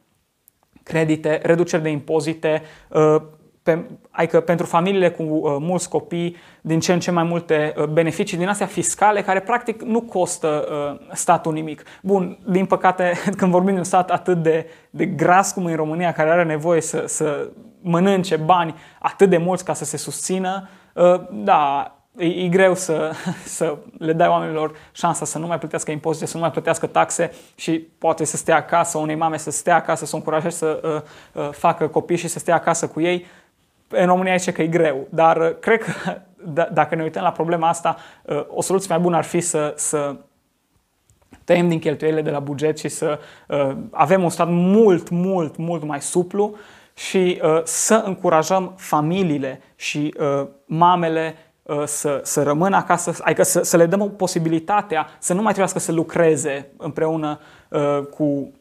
credite, 0.84 1.40
reduceri 1.44 1.84
de 1.84 1.90
impozite, 1.90 2.62
uh, 2.90 3.22
pe, 3.66 3.86
adică 4.12 4.40
pentru 4.40 4.66
familiile 4.66 5.10
cu 5.10 5.24
uh, 5.24 5.56
mulți 5.60 5.90
copii, 5.90 6.36
din 6.62 6.80
ce 6.80 6.94
în 6.94 7.00
ce 7.00 7.12
mai 7.12 7.24
multe 7.24 7.74
uh, 7.78 7.86
beneficii 7.86 8.38
din 8.38 8.48
astea 8.48 8.66
fiscale 8.66 9.22
care 9.22 9.40
practic 9.40 9.82
nu 9.82 10.02
costă 10.02 10.68
uh, 10.70 11.08
statul 11.14 11.54
nimic. 11.54 11.84
Bun, 12.02 12.38
din 12.48 12.66
păcate, 12.66 13.14
când 13.38 13.52
vorbim 13.52 13.72
de 13.72 13.78
un 13.78 13.84
stat 13.84 14.12
atât 14.12 14.44
de, 14.44 14.66
de 14.90 15.06
gras 15.06 15.52
cum 15.52 15.68
e 15.68 15.70
în 15.70 15.76
România, 15.76 16.12
care 16.12 16.30
are 16.30 16.44
nevoie 16.44 16.82
să, 16.82 17.04
să 17.08 17.50
mănânce 17.82 18.36
bani 18.36 18.76
atât 19.00 19.30
de 19.30 19.38
mulți 19.38 19.66
ca 19.66 19.74
să 19.74 19.86
se 19.86 19.98
susțină, 19.98 20.70
uh, 20.94 21.22
da, 21.32 21.92
e, 22.18 22.26
e 22.26 22.48
greu 22.48 22.76
să, 22.76 23.12
să 23.58 23.78
le 23.98 24.14
dai 24.14 24.28
oamenilor 24.28 24.72
șansa 24.92 25.26
să 25.26 25.38
nu 25.38 25.48
mai 25.48 25.58
plătească 25.58 25.92
impozite, 25.92 26.26
să 26.26 26.36
nu 26.36 26.42
mai 26.42 26.52
plătească 26.52 26.88
taxe 26.88 27.32
și 27.56 27.72
poate 27.98 28.24
să 28.26 28.38
stea 28.38 28.56
acasă, 28.56 28.98
unei 28.98 29.16
mame 29.16 29.38
să 29.38 29.52
stea 29.52 29.76
acasă, 29.76 30.06
să 30.06 30.16
o 30.16 30.18
încurajezi 30.18 30.58
să 30.58 30.82
uh, 30.84 31.42
uh, 31.44 31.52
facă 31.52 31.88
copii 31.88 32.18
și 32.18 32.28
să 32.28 32.40
stea 32.40 32.56
acasă 32.56 32.88
cu 32.88 33.02
ei. 33.02 33.26
În 33.88 34.06
România 34.06 34.36
zice 34.36 34.52
că 34.52 34.62
e 34.62 34.68
greu, 34.68 35.08
dar 35.10 35.38
uh, 35.38 35.60
cred 35.60 35.84
că 35.84 35.92
d- 36.54 36.74
dacă 36.74 36.96
ne 36.96 37.04
uităm 37.04 37.24
la 37.24 37.32
problema 37.32 37.68
asta, 37.68 37.98
uh, 38.24 38.46
o 38.48 38.62
soluție 38.62 38.88
mai 38.90 39.00
bună 39.04 39.18
ar 39.18 39.24
fi 39.24 39.40
să, 39.40 39.74
să 39.76 40.16
tăiem 41.44 41.68
din 41.70 41.80
cheltuielile 41.80 42.22
de 42.22 42.30
la 42.30 42.40
buget 42.40 42.78
și 42.78 42.88
să 42.88 43.20
uh, 43.48 43.76
avem 43.92 44.24
un 44.24 44.30
stat 44.30 44.48
mult, 44.50 45.10
mult, 45.10 45.58
mult 45.58 45.84
mai 45.84 46.02
suplu 46.02 46.56
și 46.94 47.42
uh, 47.44 47.62
să 47.64 48.04
încurajăm 48.06 48.74
familiile 48.78 49.62
și 49.76 50.14
uh, 50.20 50.48
mamele 50.66 51.36
uh, 51.64 51.84
să, 51.86 52.22
să 52.24 52.44
rămână 52.44 52.76
acasă, 52.76 53.14
adică 53.22 53.44
să, 53.44 53.62
să 53.62 53.78
le 53.78 53.86
dăm 53.86 54.12
posibilitatea 54.18 55.08
să 55.20 55.34
nu 55.34 55.42
mai 55.42 55.54
trebuiască 55.54 55.80
să 55.80 55.92
lucreze 55.92 56.68
împreună 56.78 57.40
uh, 57.70 58.00
cu 58.16 58.52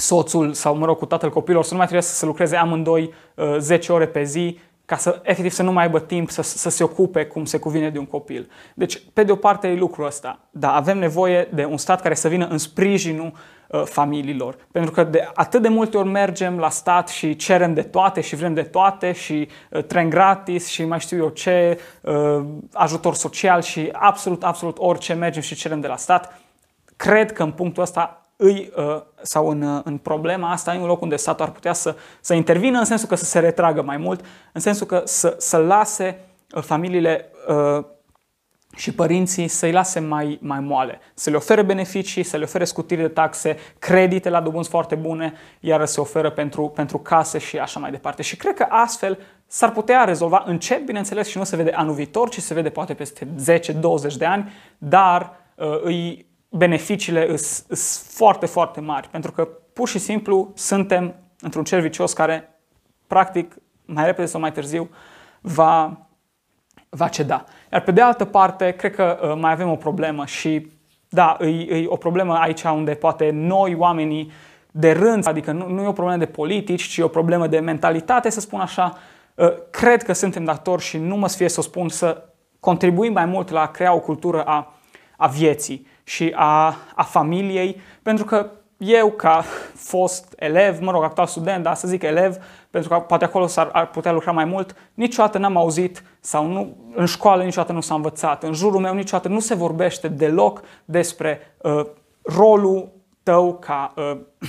soțul 0.00 0.52
sau, 0.52 0.76
mă 0.76 0.86
rog, 0.86 0.98
cu 0.98 1.06
tatăl 1.06 1.30
copilor 1.30 1.64
să 1.64 1.70
nu 1.70 1.76
mai 1.76 1.86
trebuie 1.86 2.08
să 2.08 2.14
se 2.14 2.26
lucreze 2.26 2.56
amândoi 2.56 3.12
uh, 3.34 3.56
10 3.58 3.92
ore 3.92 4.06
pe 4.06 4.22
zi 4.22 4.58
ca 4.84 4.96
să, 4.96 5.20
efectiv, 5.22 5.50
să 5.50 5.62
nu 5.62 5.72
mai 5.72 5.84
aibă 5.84 6.00
timp 6.00 6.30
să, 6.30 6.42
să 6.42 6.70
se 6.70 6.84
ocupe 6.84 7.26
cum 7.26 7.44
se 7.44 7.58
cuvine 7.58 7.90
de 7.90 7.98
un 7.98 8.06
copil. 8.06 8.50
Deci, 8.74 9.02
pe 9.12 9.22
de 9.22 9.32
o 9.32 9.36
parte 9.36 9.68
e 9.68 9.74
lucrul 9.74 10.06
ăsta. 10.06 10.38
Da, 10.50 10.74
avem 10.74 10.98
nevoie 10.98 11.48
de 11.54 11.64
un 11.64 11.76
stat 11.76 12.00
care 12.00 12.14
să 12.14 12.28
vină 12.28 12.46
în 12.46 12.58
sprijinul 12.58 13.32
uh, 13.68 13.82
familiilor. 13.84 14.56
Pentru 14.72 14.90
că 14.90 15.04
de 15.04 15.30
atât 15.34 15.62
de 15.62 15.68
multe 15.68 15.96
ori 15.96 16.08
mergem 16.08 16.58
la 16.58 16.70
stat 16.70 17.08
și 17.08 17.36
cerem 17.36 17.74
de 17.74 17.82
toate 17.82 18.20
și 18.20 18.36
vrem 18.36 18.54
de 18.54 18.62
toate 18.62 19.12
și 19.12 19.48
uh, 19.70 19.84
tren 19.84 20.08
gratis 20.08 20.66
și 20.66 20.84
mai 20.84 21.00
știu 21.00 21.16
eu 21.16 21.28
ce, 21.28 21.80
uh, 22.02 22.44
ajutor 22.72 23.14
social 23.14 23.62
și 23.62 23.88
absolut, 23.92 24.44
absolut 24.44 24.76
orice 24.78 25.12
mergem 25.12 25.42
și 25.42 25.54
cerem 25.54 25.80
de 25.80 25.86
la 25.86 25.96
stat. 25.96 26.40
Cred 26.96 27.32
că 27.32 27.42
în 27.42 27.52
punctul 27.52 27.82
ăsta 27.82 28.27
îi, 28.40 28.72
uh, 28.76 29.02
sau 29.22 29.48
în, 29.48 29.62
uh, 29.62 29.80
în 29.84 29.98
problema 29.98 30.50
asta, 30.50 30.74
e 30.74 30.80
un 30.80 30.86
loc 30.86 31.00
unde 31.00 31.16
statul 31.16 31.44
ar 31.44 31.50
putea 31.50 31.72
să, 31.72 31.96
să 32.20 32.34
intervină 32.34 32.78
în 32.78 32.84
sensul 32.84 33.08
că 33.08 33.14
să 33.14 33.24
se 33.24 33.38
retragă 33.38 33.82
mai 33.82 33.96
mult, 33.96 34.24
în 34.52 34.60
sensul 34.60 34.86
că 34.86 35.02
să, 35.04 35.34
să 35.38 35.56
lase 35.56 36.20
uh, 36.54 36.62
familiile 36.62 37.30
și 38.76 38.92
părinții 38.92 39.48
să-i 39.48 39.72
lase 39.72 40.00
mai, 40.00 40.38
mai 40.42 40.60
moale, 40.60 41.00
să 41.14 41.30
le 41.30 41.36
ofere 41.36 41.62
beneficii, 41.62 42.22
să 42.22 42.36
le 42.36 42.44
ofere 42.44 42.64
scutiri 42.64 43.00
de 43.00 43.08
taxe, 43.08 43.56
credite 43.78 44.28
la 44.28 44.40
dobânzi 44.40 44.68
foarte 44.68 44.94
bune, 44.94 45.32
iar 45.60 45.84
se 45.84 46.00
oferă 46.00 46.30
pentru, 46.30 46.68
pentru 46.68 46.98
case 46.98 47.38
și 47.38 47.58
așa 47.58 47.80
mai 47.80 47.90
departe. 47.90 48.22
Și 48.22 48.36
cred 48.36 48.54
că 48.54 48.66
astfel 48.68 49.18
s-ar 49.46 49.72
putea 49.72 50.04
rezolva 50.04 50.42
încet, 50.46 50.84
bineînțeles, 50.84 51.28
și 51.28 51.38
nu 51.38 51.44
se 51.44 51.56
vede 51.56 51.70
anul 51.70 51.94
viitor, 51.94 52.28
ci 52.28 52.40
se 52.40 52.54
vede 52.54 52.70
poate 52.70 52.94
peste 52.94 53.26
10-20 53.26 54.16
de 54.18 54.24
ani, 54.24 54.52
dar 54.78 55.36
uh, 55.54 55.80
îi 55.82 56.27
beneficiile 56.48 57.36
sunt 57.36 57.78
foarte, 58.10 58.46
foarte 58.46 58.80
mari, 58.80 59.08
pentru 59.08 59.32
că 59.32 59.48
pur 59.72 59.88
și 59.88 59.98
simplu 59.98 60.52
suntem 60.54 61.14
într-un 61.40 61.64
cer 61.64 61.80
vicios 61.80 62.12
care, 62.12 62.60
practic, 63.06 63.56
mai 63.84 64.04
repede 64.04 64.26
sau 64.26 64.40
mai 64.40 64.52
târziu, 64.52 64.90
va, 65.40 66.06
va 66.88 67.08
ceda. 67.08 67.44
Iar 67.72 67.82
pe 67.82 67.90
de 67.90 68.00
altă 68.00 68.24
parte, 68.24 68.70
cred 68.70 68.94
că 68.94 69.18
uh, 69.22 69.34
mai 69.40 69.52
avem 69.52 69.70
o 69.70 69.76
problemă 69.76 70.24
și, 70.26 70.70
da, 71.08 71.36
e, 71.40 71.46
e 71.46 71.86
o 71.86 71.96
problemă 71.96 72.34
aici 72.34 72.62
unde 72.62 72.94
poate 72.94 73.30
noi, 73.30 73.74
oamenii 73.74 74.30
de 74.70 74.92
rând, 74.92 75.26
adică 75.26 75.52
nu, 75.52 75.68
nu 75.68 75.82
e 75.82 75.86
o 75.86 75.92
problemă 75.92 76.18
de 76.18 76.26
politici, 76.26 76.82
ci 76.82 76.96
e 76.96 77.02
o 77.02 77.08
problemă 77.08 77.46
de 77.46 77.58
mentalitate, 77.58 78.30
să 78.30 78.40
spun 78.40 78.60
așa, 78.60 78.98
uh, 79.34 79.52
cred 79.70 80.02
că 80.02 80.12
suntem 80.12 80.44
datori 80.44 80.82
și 80.82 80.98
nu 80.98 81.16
mă 81.16 81.28
sfie 81.28 81.48
să 81.48 81.60
o 81.60 81.62
spun 81.62 81.88
să 81.88 82.22
contribuim 82.60 83.12
mai 83.12 83.24
mult 83.24 83.50
la 83.50 83.60
a 83.60 83.66
crea 83.66 83.94
o 83.94 84.00
cultură 84.00 84.42
a, 84.42 84.74
a 85.16 85.26
vieții 85.26 85.86
și 86.08 86.32
a, 86.36 86.76
a 86.94 87.02
familiei, 87.02 87.80
pentru 88.02 88.24
că 88.24 88.50
eu, 88.76 89.10
ca 89.10 89.44
fost 89.74 90.34
elev, 90.36 90.80
mă 90.80 90.90
rog, 90.90 91.02
actual 91.02 91.26
student, 91.26 91.62
dar 91.62 91.74
să 91.74 91.88
zic 91.88 92.02
elev, 92.02 92.36
pentru 92.70 92.90
că 92.90 92.98
poate 92.98 93.24
acolo 93.24 93.46
s-ar 93.46 93.68
ar 93.72 93.90
putea 93.90 94.12
lucra 94.12 94.32
mai 94.32 94.44
mult, 94.44 94.76
niciodată 94.94 95.38
n-am 95.38 95.56
auzit 95.56 96.02
sau 96.20 96.46
nu, 96.46 96.76
în 96.94 97.06
școală 97.06 97.42
niciodată 97.42 97.72
nu 97.72 97.80
s-a 97.80 97.94
învățat, 97.94 98.42
în 98.42 98.52
jurul 98.52 98.80
meu 98.80 98.94
niciodată 98.94 99.28
nu 99.28 99.40
se 99.40 99.54
vorbește 99.54 100.08
deloc 100.08 100.62
despre 100.84 101.40
uh, 101.62 101.86
rolul 102.22 102.88
tău 103.22 103.54
ca 103.54 103.94
uh, 103.96 104.18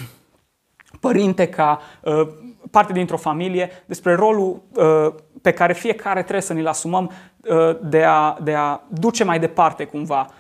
părinte, 0.99 1.47
ca 1.47 1.79
uh, 2.03 2.27
parte 2.71 2.93
dintr-o 2.93 3.17
familie, 3.17 3.69
despre 3.85 4.13
rolul 4.13 4.61
uh, 4.75 5.13
pe 5.41 5.51
care 5.51 5.73
fiecare 5.73 6.19
trebuie 6.19 6.41
să 6.41 6.53
ne-l 6.53 6.67
asumăm 6.67 7.11
uh, 7.49 7.77
de, 7.81 8.03
a, 8.03 8.37
de 8.41 8.53
a 8.53 8.79
duce 8.87 9.23
mai 9.23 9.39
departe 9.39 9.85
cumva 9.85 10.19
Uh, 10.23 10.27
uh, 10.27 10.38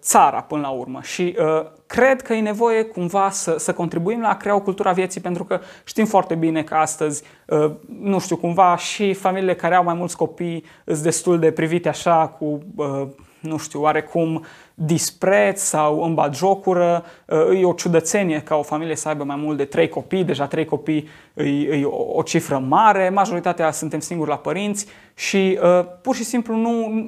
țara 0.00 0.40
până 0.40 0.60
la 0.60 0.68
urmă. 0.68 0.98
Și 1.02 1.36
uh, 1.38 1.66
cred 1.86 2.22
că 2.22 2.32
e 2.32 2.40
nevoie 2.40 2.82
cumva 2.82 3.30
să, 3.30 3.54
să 3.58 3.72
contribuim 3.72 4.20
la 4.20 4.28
a 4.28 4.36
crea 4.36 4.54
o 4.54 4.60
cultură 4.60 4.88
a 4.88 4.92
vieții 4.92 5.20
pentru 5.20 5.44
că 5.44 5.60
știm 5.84 6.06
foarte 6.06 6.34
bine 6.34 6.62
că 6.62 6.74
astăzi, 6.74 7.22
uh, 7.46 7.70
nu 8.00 8.18
știu, 8.18 8.36
cumva 8.36 8.76
și 8.76 9.12
familiile 9.12 9.54
care 9.54 9.74
au 9.74 9.84
mai 9.84 9.94
mulți 9.94 10.16
copii 10.16 10.64
sunt 10.84 10.98
destul 10.98 11.38
de 11.38 11.50
privite 11.50 11.88
așa 11.88 12.26
cu, 12.26 12.58
uh, 12.76 13.06
nu 13.40 13.56
știu, 13.56 13.80
oarecum 13.80 14.44
dispreț 14.84 15.60
sau 15.60 16.02
în 16.02 16.32
jocură. 16.32 17.04
Uh, 17.26 17.60
e 17.60 17.64
o 17.64 17.72
ciudățenie 17.72 18.40
ca 18.40 18.56
o 18.56 18.62
familie 18.62 18.96
să 18.96 19.08
aibă 19.08 19.24
mai 19.24 19.36
mult 19.36 19.56
de 19.56 19.64
trei 19.64 19.88
copii, 19.88 20.24
deja 20.24 20.46
trei 20.46 20.64
copii 20.64 21.08
e, 21.34 21.44
e 21.48 21.84
o, 21.84 22.16
o 22.16 22.22
cifră 22.22 22.58
mare, 22.58 23.08
majoritatea 23.08 23.70
suntem 23.70 24.00
singuri 24.00 24.30
la 24.30 24.36
părinți 24.36 24.86
și 25.14 25.58
uh, 25.62 25.84
pur 26.02 26.14
și 26.14 26.24
simplu 26.24 26.56
nu, 26.56 27.02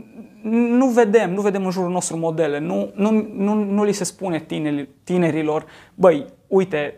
nu 0.51 0.87
vedem, 0.87 1.33
nu 1.35 1.41
vedem 1.41 1.65
în 1.65 1.71
jurul 1.71 1.91
nostru 1.91 2.17
modele, 2.17 2.59
nu, 2.59 2.91
nu, 2.95 3.29
nu, 3.35 3.55
nu 3.55 3.85
li 3.85 3.93
se 3.93 4.05
spune 4.05 4.41
tineri, 4.41 4.89
tinerilor, 5.05 5.65
băi, 5.95 6.27
uite, 6.47 6.95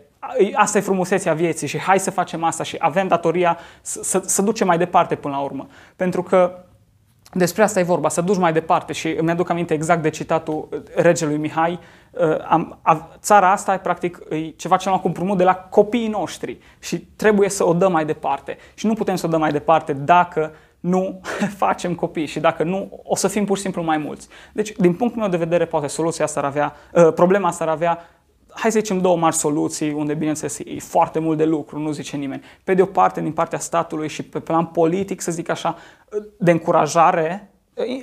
asta 0.53 0.77
e 0.77 0.81
frumusețea 0.81 1.33
vieții 1.33 1.67
și 1.67 1.77
hai 1.79 1.99
să 1.99 2.11
facem 2.11 2.43
asta 2.43 2.63
și 2.63 2.75
avem 2.79 3.07
datoria 3.07 3.57
să, 3.81 4.03
să, 4.03 4.21
să 4.25 4.41
ducem 4.41 4.67
mai 4.67 4.77
departe 4.77 5.15
până 5.15 5.35
la 5.35 5.41
urmă. 5.41 5.67
Pentru 5.95 6.23
că 6.23 6.66
despre 7.33 7.63
asta 7.63 7.79
e 7.79 7.83
vorba, 7.83 8.09
să 8.09 8.21
duci 8.21 8.37
mai 8.37 8.53
departe 8.53 8.93
și 8.93 9.07
îmi 9.07 9.31
aduc 9.31 9.49
aminte 9.49 9.73
exact 9.73 10.01
de 10.01 10.09
citatul 10.09 10.83
regelui 10.95 11.37
Mihai. 11.37 11.79
Uh, 12.11 12.37
am, 12.47 12.79
a, 12.81 13.09
țara 13.19 13.51
asta 13.51 13.73
e 13.73 13.77
practic 13.77 14.19
e 14.29 14.49
ceva 14.49 14.77
ce 14.77 14.89
am 14.89 14.97
cumpărut 14.97 15.37
de 15.37 15.43
la 15.43 15.55
copiii 15.55 16.07
noștri 16.07 16.57
și 16.79 16.97
trebuie 16.97 17.49
să 17.49 17.65
o 17.65 17.73
dăm 17.73 17.91
mai 17.91 18.05
departe. 18.05 18.57
Și 18.73 18.85
nu 18.85 18.93
putem 18.93 19.15
să 19.15 19.25
o 19.25 19.29
dăm 19.29 19.39
mai 19.39 19.51
departe 19.51 19.93
dacă 19.93 20.51
nu 20.79 21.21
facem 21.63 21.95
copii 21.95 22.25
și 22.25 22.39
dacă 22.39 22.63
nu, 22.63 23.01
o 23.03 23.15
să 23.15 23.27
fim 23.27 23.45
pur 23.45 23.55
și 23.55 23.63
simplu 23.63 23.83
mai 23.83 23.97
mulți. 23.97 24.27
Deci, 24.53 24.71
din 24.71 24.93
punctul 24.93 25.21
meu 25.21 25.29
de 25.29 25.37
vedere, 25.37 25.65
poate 25.65 25.87
soluția 25.87 26.25
asta 26.25 26.39
ar 26.39 26.45
avea, 26.45 26.75
uh, 26.93 27.13
problema 27.13 27.47
asta 27.47 27.63
ar 27.63 27.69
avea 27.69 27.99
hai 28.57 28.71
să 28.71 28.79
zicem 28.79 29.01
două 29.01 29.17
mari 29.17 29.35
soluții 29.35 29.91
unde, 29.91 30.13
bineînțeles, 30.13 30.59
e 30.59 30.79
foarte 30.79 31.19
mult 31.19 31.37
de 31.37 31.45
lucru, 31.45 31.79
nu 31.79 31.91
zice 31.91 32.17
nimeni. 32.17 32.43
Pe 32.63 32.73
de 32.73 32.81
o 32.81 32.85
parte, 32.85 33.21
din 33.21 33.31
partea 33.31 33.59
statului 33.59 34.07
și 34.07 34.23
pe 34.23 34.39
plan 34.39 34.65
politic, 34.65 35.21
să 35.21 35.31
zic 35.31 35.49
așa, 35.49 35.75
de 36.37 36.51
încurajare 36.51 37.51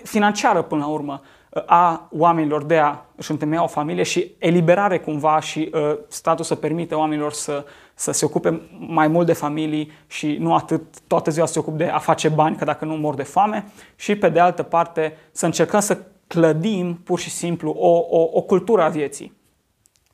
financiară 0.03 0.63
până 0.63 0.81
la 0.81 0.91
urmă 0.91 1.23
a 1.67 2.09
oamenilor 2.11 2.65
de 2.65 2.79
a 2.79 3.05
își 3.17 3.31
întemeia 3.31 3.63
o 3.63 3.67
familie 3.67 4.03
și 4.03 4.35
eliberare 4.39 4.99
cumva 4.99 5.41
și 5.41 5.71
uh, 5.75 5.99
statul 6.09 6.45
să 6.45 6.55
permite 6.55 6.95
oamenilor 6.95 7.33
să, 7.33 7.65
să 7.95 8.13
se 8.13 8.25
ocupe 8.25 8.61
mai 8.79 9.09
mult 9.09 9.27
de 9.27 9.33
familii 9.33 9.93
și 10.07 10.37
nu 10.41 10.55
atât 10.55 10.83
toată 11.07 11.31
ziua 11.31 11.47
să 11.47 11.53
se 11.53 11.59
ocupe 11.59 11.77
de 11.77 11.91
a 11.91 11.99
face 11.99 12.29
bani, 12.29 12.57
că 12.57 12.65
dacă 12.65 12.85
nu 12.85 12.95
mor 12.95 13.15
de 13.15 13.23
foame 13.23 13.65
și 13.97 14.17
pe 14.17 14.29
de 14.29 14.41
altă 14.41 14.63
parte 14.63 15.17
să 15.33 15.47
încercăm 15.47 15.81
să 15.81 15.99
clădim 16.27 17.01
pur 17.05 17.19
și 17.19 17.31
simplu 17.31 17.71
o, 17.71 17.91
o, 18.11 18.29
o 18.33 18.41
cultură 18.41 18.83
a 18.83 18.89
vieții. 18.89 19.33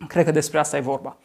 Cred 0.06 0.24
că 0.24 0.30
despre 0.30 0.58
asta 0.58 0.76
e 0.76 0.80
vorba. 0.80 1.16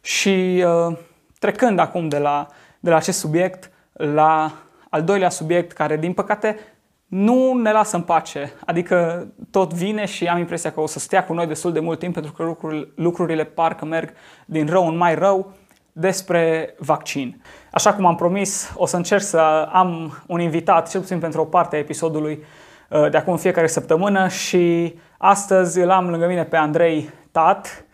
Și 0.00 0.64
uh, 0.66 0.96
trecând 1.38 1.78
acum 1.78 2.08
de 2.08 2.18
la, 2.18 2.46
de 2.80 2.90
la 2.90 2.96
acest 2.96 3.18
subiect 3.18 3.70
la 3.92 4.52
al 4.90 5.02
doilea 5.02 5.28
subiect 5.28 5.72
care 5.72 5.96
din 5.96 6.12
păcate 6.12 6.58
nu 7.06 7.54
ne 7.54 7.72
lasă 7.72 7.96
în 7.96 8.02
pace. 8.02 8.52
Adică 8.66 9.26
tot 9.50 9.72
vine 9.72 10.04
și 10.04 10.26
am 10.26 10.38
impresia 10.38 10.72
că 10.72 10.80
o 10.80 10.86
să 10.86 10.98
stea 10.98 11.24
cu 11.24 11.32
noi 11.32 11.46
destul 11.46 11.72
de 11.72 11.80
mult 11.80 11.98
timp 11.98 12.14
pentru 12.14 12.32
că 12.32 12.42
lucrurile, 12.42 12.88
lucrurile 12.94 13.44
parcă 13.44 13.84
merg 13.84 14.12
din 14.46 14.66
rău 14.66 14.88
în 14.88 14.96
mai 14.96 15.14
rău 15.14 15.52
despre 15.92 16.74
vaccin. 16.78 17.42
Așa 17.72 17.94
cum 17.94 18.06
am 18.06 18.14
promis, 18.14 18.72
o 18.76 18.86
să 18.86 18.96
încerc 18.96 19.22
să 19.22 19.68
am 19.72 20.18
un 20.26 20.40
invitat, 20.40 20.90
cel 20.90 21.00
puțin 21.00 21.18
pentru 21.18 21.40
o 21.40 21.44
parte 21.44 21.76
a 21.76 21.78
episodului, 21.78 22.44
uh, 22.90 23.10
de 23.10 23.16
acum 23.16 23.32
în 23.32 23.38
fiecare 23.38 23.66
săptămână 23.66 24.28
și 24.28 24.94
astăzi 25.18 25.80
îl 25.80 25.90
am 25.90 26.10
lângă 26.10 26.26
mine 26.26 26.44
pe 26.44 26.56
Andrei 26.56 27.10
Tat, 27.30 27.66
uh, 27.66 27.92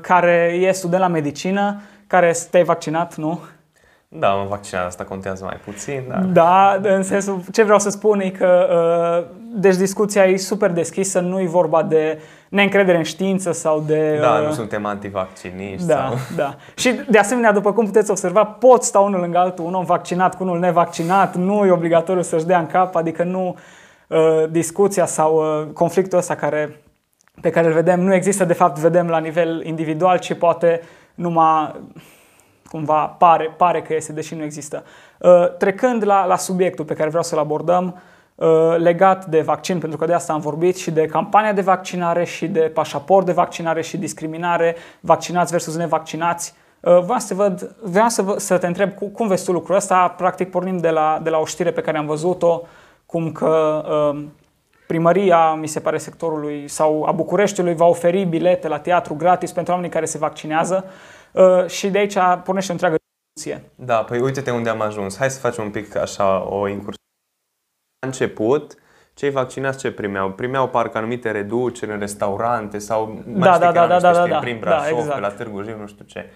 care 0.00 0.58
e 0.60 0.72
student 0.72 1.02
la 1.02 1.08
medicină, 1.08 1.80
care 2.06 2.32
te-ai 2.50 2.64
vaccinat, 2.64 3.16
nu? 3.16 3.40
Da, 4.12 4.28
am 4.30 4.46
vaccinat, 4.48 4.86
asta 4.86 5.04
contează 5.04 5.44
mai 5.44 5.60
puțin. 5.64 6.02
Da, 6.32 6.78
da 6.82 6.94
în 6.94 7.02
sensul, 7.02 7.42
ce 7.52 7.62
vreau 7.62 7.78
să 7.78 7.90
spun 7.90 8.20
e 8.20 8.30
că, 8.30 8.68
uh, 9.20 9.36
deci 9.54 9.76
discuția 9.76 10.24
e 10.24 10.36
super 10.36 10.70
deschisă, 10.70 11.20
nu 11.20 11.40
e 11.40 11.46
vorba 11.46 11.82
de 11.82 12.20
neîncredere 12.48 12.96
în 12.96 13.02
știință 13.02 13.52
sau 13.52 13.82
de... 13.86 14.18
Da, 14.20 14.38
uh, 14.40 14.46
nu 14.46 14.52
suntem 14.52 14.86
antivacciniști. 14.86 15.86
Da, 15.86 15.94
sau... 15.94 16.14
da. 16.36 16.54
Și 16.74 17.00
de 17.10 17.18
asemenea, 17.18 17.52
după 17.52 17.72
cum 17.72 17.84
puteți 17.84 18.10
observa, 18.10 18.44
pot 18.44 18.82
sta 18.82 18.98
unul 18.98 19.20
lângă 19.20 19.38
altul, 19.38 19.64
un 19.64 19.74
om 19.74 19.84
vaccinat 19.84 20.36
cu 20.36 20.42
unul 20.42 20.58
nevaccinat, 20.58 21.36
nu 21.36 21.66
e 21.66 21.70
obligatoriu 21.70 22.22
să-și 22.22 22.46
dea 22.46 22.58
în 22.58 22.66
cap, 22.66 22.94
adică 22.94 23.22
nu 23.22 23.56
uh, 24.06 24.44
discuția 24.50 25.06
sau 25.06 25.36
uh, 25.36 25.66
conflictul 25.72 26.18
ăsta 26.18 26.34
care, 26.34 26.80
pe 27.40 27.50
care 27.50 27.66
îl 27.66 27.72
vedem 27.72 28.00
nu 28.00 28.14
există, 28.14 28.44
de 28.44 28.52
fapt 28.52 28.78
vedem 28.78 29.08
la 29.08 29.18
nivel 29.18 29.64
individual, 29.64 30.18
ci 30.18 30.34
poate 30.34 30.80
numai 31.14 31.74
cumva 32.70 33.06
pare, 33.06 33.54
pare 33.56 33.82
că 33.82 33.94
este, 33.94 34.12
deși 34.12 34.34
nu 34.34 34.42
există. 34.42 34.84
Uh, 35.18 35.56
trecând 35.56 36.04
la, 36.04 36.24
la 36.24 36.36
subiectul 36.36 36.84
pe 36.84 36.94
care 36.94 37.08
vreau 37.08 37.22
să-l 37.22 37.38
abordăm, 37.38 38.00
uh, 38.34 38.48
legat 38.76 39.26
de 39.26 39.40
vaccin, 39.40 39.78
pentru 39.78 39.98
că 39.98 40.06
de 40.06 40.12
asta 40.12 40.32
am 40.32 40.40
vorbit, 40.40 40.76
și 40.76 40.90
de 40.90 41.06
campania 41.06 41.52
de 41.52 41.60
vaccinare, 41.60 42.24
și 42.24 42.46
de 42.48 42.60
pașaport 42.60 43.26
de 43.26 43.32
vaccinare, 43.32 43.82
și 43.82 43.96
discriminare, 43.96 44.76
vaccinați 45.00 45.50
versus 45.50 45.76
nevaccinați. 45.76 46.54
Uh, 46.80 47.00
vreau 47.02 47.18
să, 47.18 47.34
văd, 47.34 47.76
vreau 47.82 48.08
să, 48.08 48.22
vă, 48.22 48.38
să 48.38 48.58
te 48.58 48.66
întreb 48.66 48.92
cum 49.12 49.26
vezi 49.26 49.44
tu 49.44 49.52
lucrul 49.52 49.76
ăsta. 49.76 50.14
Practic 50.16 50.50
pornim 50.50 50.76
de 50.76 50.90
la, 50.90 51.20
de 51.22 51.30
la 51.30 51.38
o 51.38 51.44
știre 51.44 51.70
pe 51.70 51.80
care 51.80 51.98
am 51.98 52.06
văzut-o, 52.06 52.62
cum 53.06 53.32
că 53.32 53.84
primăria, 54.90 55.54
mi 55.54 55.66
se 55.66 55.80
pare, 55.80 55.98
sectorului 55.98 56.68
sau 56.68 57.04
a 57.04 57.12
Bucureștiului 57.12 57.74
va 57.74 57.84
oferi 57.84 58.24
bilete 58.24 58.68
la 58.68 58.78
teatru 58.78 59.14
gratis 59.14 59.52
pentru 59.52 59.72
oamenii 59.72 59.92
care 59.92 60.04
se 60.04 60.18
vaccinează. 60.18 60.84
uh, 61.32 61.66
și 61.66 61.90
de 61.90 61.98
aici 61.98 62.16
pornește 62.44 62.70
o 62.70 62.72
întreagă 62.72 62.96
discuție. 63.32 63.70
Da, 63.74 63.96
păi 63.96 64.20
uite-te 64.20 64.50
unde 64.50 64.68
am 64.68 64.80
ajuns. 64.80 65.16
Hai 65.16 65.30
să 65.30 65.40
facem 65.40 65.64
un 65.64 65.70
pic 65.70 65.96
așa 65.96 66.48
o 66.48 66.68
incursie. 66.68 67.02
La 68.00 68.06
început, 68.06 68.74
cei 69.14 69.30
vaccinați 69.30 69.78
ce 69.78 69.90
primeau? 69.90 70.30
Primeau 70.30 70.68
parcă 70.68 70.98
anumite 70.98 71.30
reduceri 71.30 71.92
în 71.92 71.98
restaurante 71.98 72.78
sau 72.78 73.06
mai 73.06 73.38
Da, 73.38 73.52
știi 73.52 73.60
da, 73.66 73.72
că 73.72 73.78
era, 73.78 73.86
da, 73.86 73.94
nu 73.94 73.98
știu, 73.98 74.12
da, 74.12 74.20
știi, 74.20 74.32
da, 74.32 74.38
prin 74.38 74.60
da, 74.60 74.60
Brașov, 74.60 74.98
exact. 74.98 75.14
pe 75.14 75.20
la 75.20 75.30
Târgu 75.30 75.62
Jiu, 75.62 75.76
nu 75.80 75.86
știu 75.86 76.04
ce. 76.04 76.30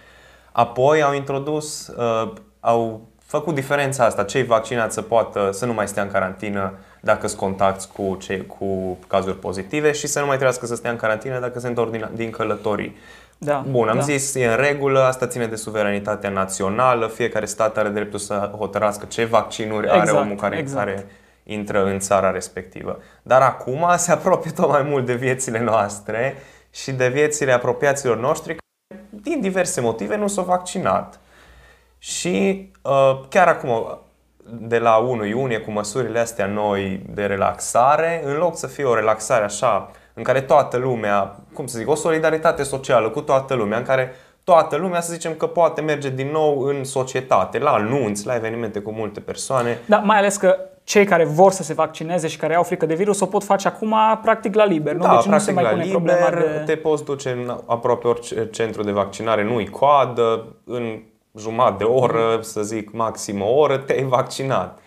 Apoi 0.53 1.03
au 1.03 1.15
introdus, 1.15 1.89
uh, 1.89 2.33
au 2.61 3.09
făcut 3.19 3.55
diferența 3.55 4.05
asta, 4.05 4.25
cei 4.25 4.45
vaccinați 4.45 4.95
să 4.95 5.03
poată 5.03 5.51
să 5.53 5.67
nu 5.67 5.73
mai 5.73 5.89
stea 5.89 6.03
în 6.03 6.11
carantină 6.11 6.79
dacă 7.05 7.27
sunt 7.27 7.41
contacti 7.41 7.89
cu, 7.97 8.17
cei, 8.21 8.47
cu 8.47 8.99
cazuri 9.07 9.39
pozitive 9.39 9.93
și 9.93 10.07
să 10.07 10.19
nu 10.19 10.27
mai 10.27 10.35
trebuiască 10.35 10.67
să 10.67 10.75
stea 10.75 10.91
în 10.91 10.97
carantină 10.97 11.41
dacă 11.41 11.59
se 11.59 11.69
întorc 11.69 11.91
din, 11.91 12.09
din 12.15 12.31
călătorii. 12.31 12.97
Da, 13.39 13.65
Bun, 13.71 13.89
am 13.89 13.97
da. 13.97 14.03
zis, 14.03 14.35
e 14.35 14.47
în 14.47 14.57
regulă, 14.57 15.01
asta 15.01 15.27
ține 15.27 15.47
de 15.47 15.57
suveranitatea 15.57 16.31
națională, 16.31 17.07
fiecare 17.07 17.47
stat 17.47 17.77
are 17.77 17.89
dreptul 17.89 18.19
să 18.19 18.51
hotărască 18.59 19.07
ce 19.09 19.25
vaccinuri 19.25 19.89
are 19.89 19.99
Exact, 19.99 20.21
omul 20.21 20.37
care, 20.37 20.59
exact. 20.59 20.85
care 20.85 21.07
intră 21.43 21.85
în 21.85 21.99
țara 21.99 22.31
respectivă. 22.31 23.03
Dar 23.23 23.43
acum 23.43 23.87
se 23.97 24.13
apropie 24.13 24.51
tot 24.51 24.69
mai 24.69 24.83
mult 24.83 25.07
de 25.07 25.15
viețile 25.15 25.61
noastre 25.61 26.37
și 26.71 26.93
de 26.93 27.09
viețile 27.09 27.53
apropiaților 27.53 28.19
noștri 28.19 28.57
care, 28.57 29.05
din 29.23 29.41
diverse 29.41 29.81
motive, 29.81 30.17
nu 30.17 30.27
s-au 30.27 30.45
vaccinat. 30.45 31.21
Și 31.99 32.71
uh, 32.83 33.21
chiar 33.29 33.49
acum, 33.49 33.99
de 34.51 34.79
la 34.79 34.97
1 34.97 35.25
iunie, 35.25 35.59
cu 35.59 35.71
măsurile 35.71 36.19
astea 36.19 36.47
noi 36.47 37.03
de 37.15 37.25
relaxare, 37.25 38.23
în 38.25 38.37
loc 38.37 38.57
să 38.57 38.67
fie 38.67 38.85
o 38.85 38.95
relaxare 38.95 39.45
așa, 39.45 39.91
în 40.15 40.23
care 40.23 40.41
toată 40.41 40.77
lumea, 40.77 41.37
cum 41.55 41.67
să 41.67 41.79
zic, 41.79 41.89
o 41.89 41.95
solidaritate 41.95 42.63
socială 42.63 43.09
cu 43.09 43.21
toată 43.21 43.55
lumea, 43.55 43.79
în 43.79 43.85
care 43.85 44.13
toată 44.45 44.77
lumea, 44.77 45.01
să 45.01 45.13
zicem 45.13 45.35
că 45.35 45.47
poate 45.47 45.81
merge 45.81 46.11
din 46.11 46.31
nou 46.31 46.61
în 46.61 46.85
societate, 46.85 47.59
la 47.59 47.71
anunți, 47.71 48.27
la 48.27 48.35
evenimente 48.35 48.79
cu 48.79 48.91
multe 48.91 49.21
persoane. 49.21 49.79
Da, 49.87 49.97
mai 49.97 50.19
ales 50.19 50.37
că 50.37 50.57
cei 50.85 51.05
care 51.05 51.25
vor 51.25 51.53
să 51.53 51.63
se 51.63 51.75
vaccineze 51.75 52.29
și 52.29 52.37
care 52.37 52.55
au 52.55 52.63
frică 52.63 52.87
de 52.87 52.95
virus 52.95 53.21
o 53.21 53.27
pot 53.27 53.45
face 53.45 53.69
acum 53.69 53.95
practic 54.23 54.55
la 54.55 54.65
liber, 54.65 54.95
nu? 54.95 55.03
Da, 55.03 55.15
deci 55.15 55.25
nu 55.25 55.39
se 55.39 55.53
practic 55.53 55.55
mai 55.55 55.63
la 55.63 55.71
pune 55.71 55.85
liber, 55.85 56.01
problema 56.01 56.31
de... 56.31 56.63
te 56.65 56.77
poți 56.77 57.05
duce 57.05 57.31
în 57.31 57.57
aproape 57.67 58.07
orice 58.07 58.49
centru 58.51 58.83
de 58.83 58.91
vaccinare, 58.91 59.45
nu-i 59.45 59.69
coadă, 59.69 60.47
în 60.65 61.03
jumătate 61.39 61.77
de 61.77 61.85
oră, 61.85 62.39
să 62.41 62.63
zic 62.63 62.93
maxim 62.93 63.43
o 63.43 63.55
oră, 63.55 63.77
te-ai 63.77 64.03
vaccinat. 64.03 64.79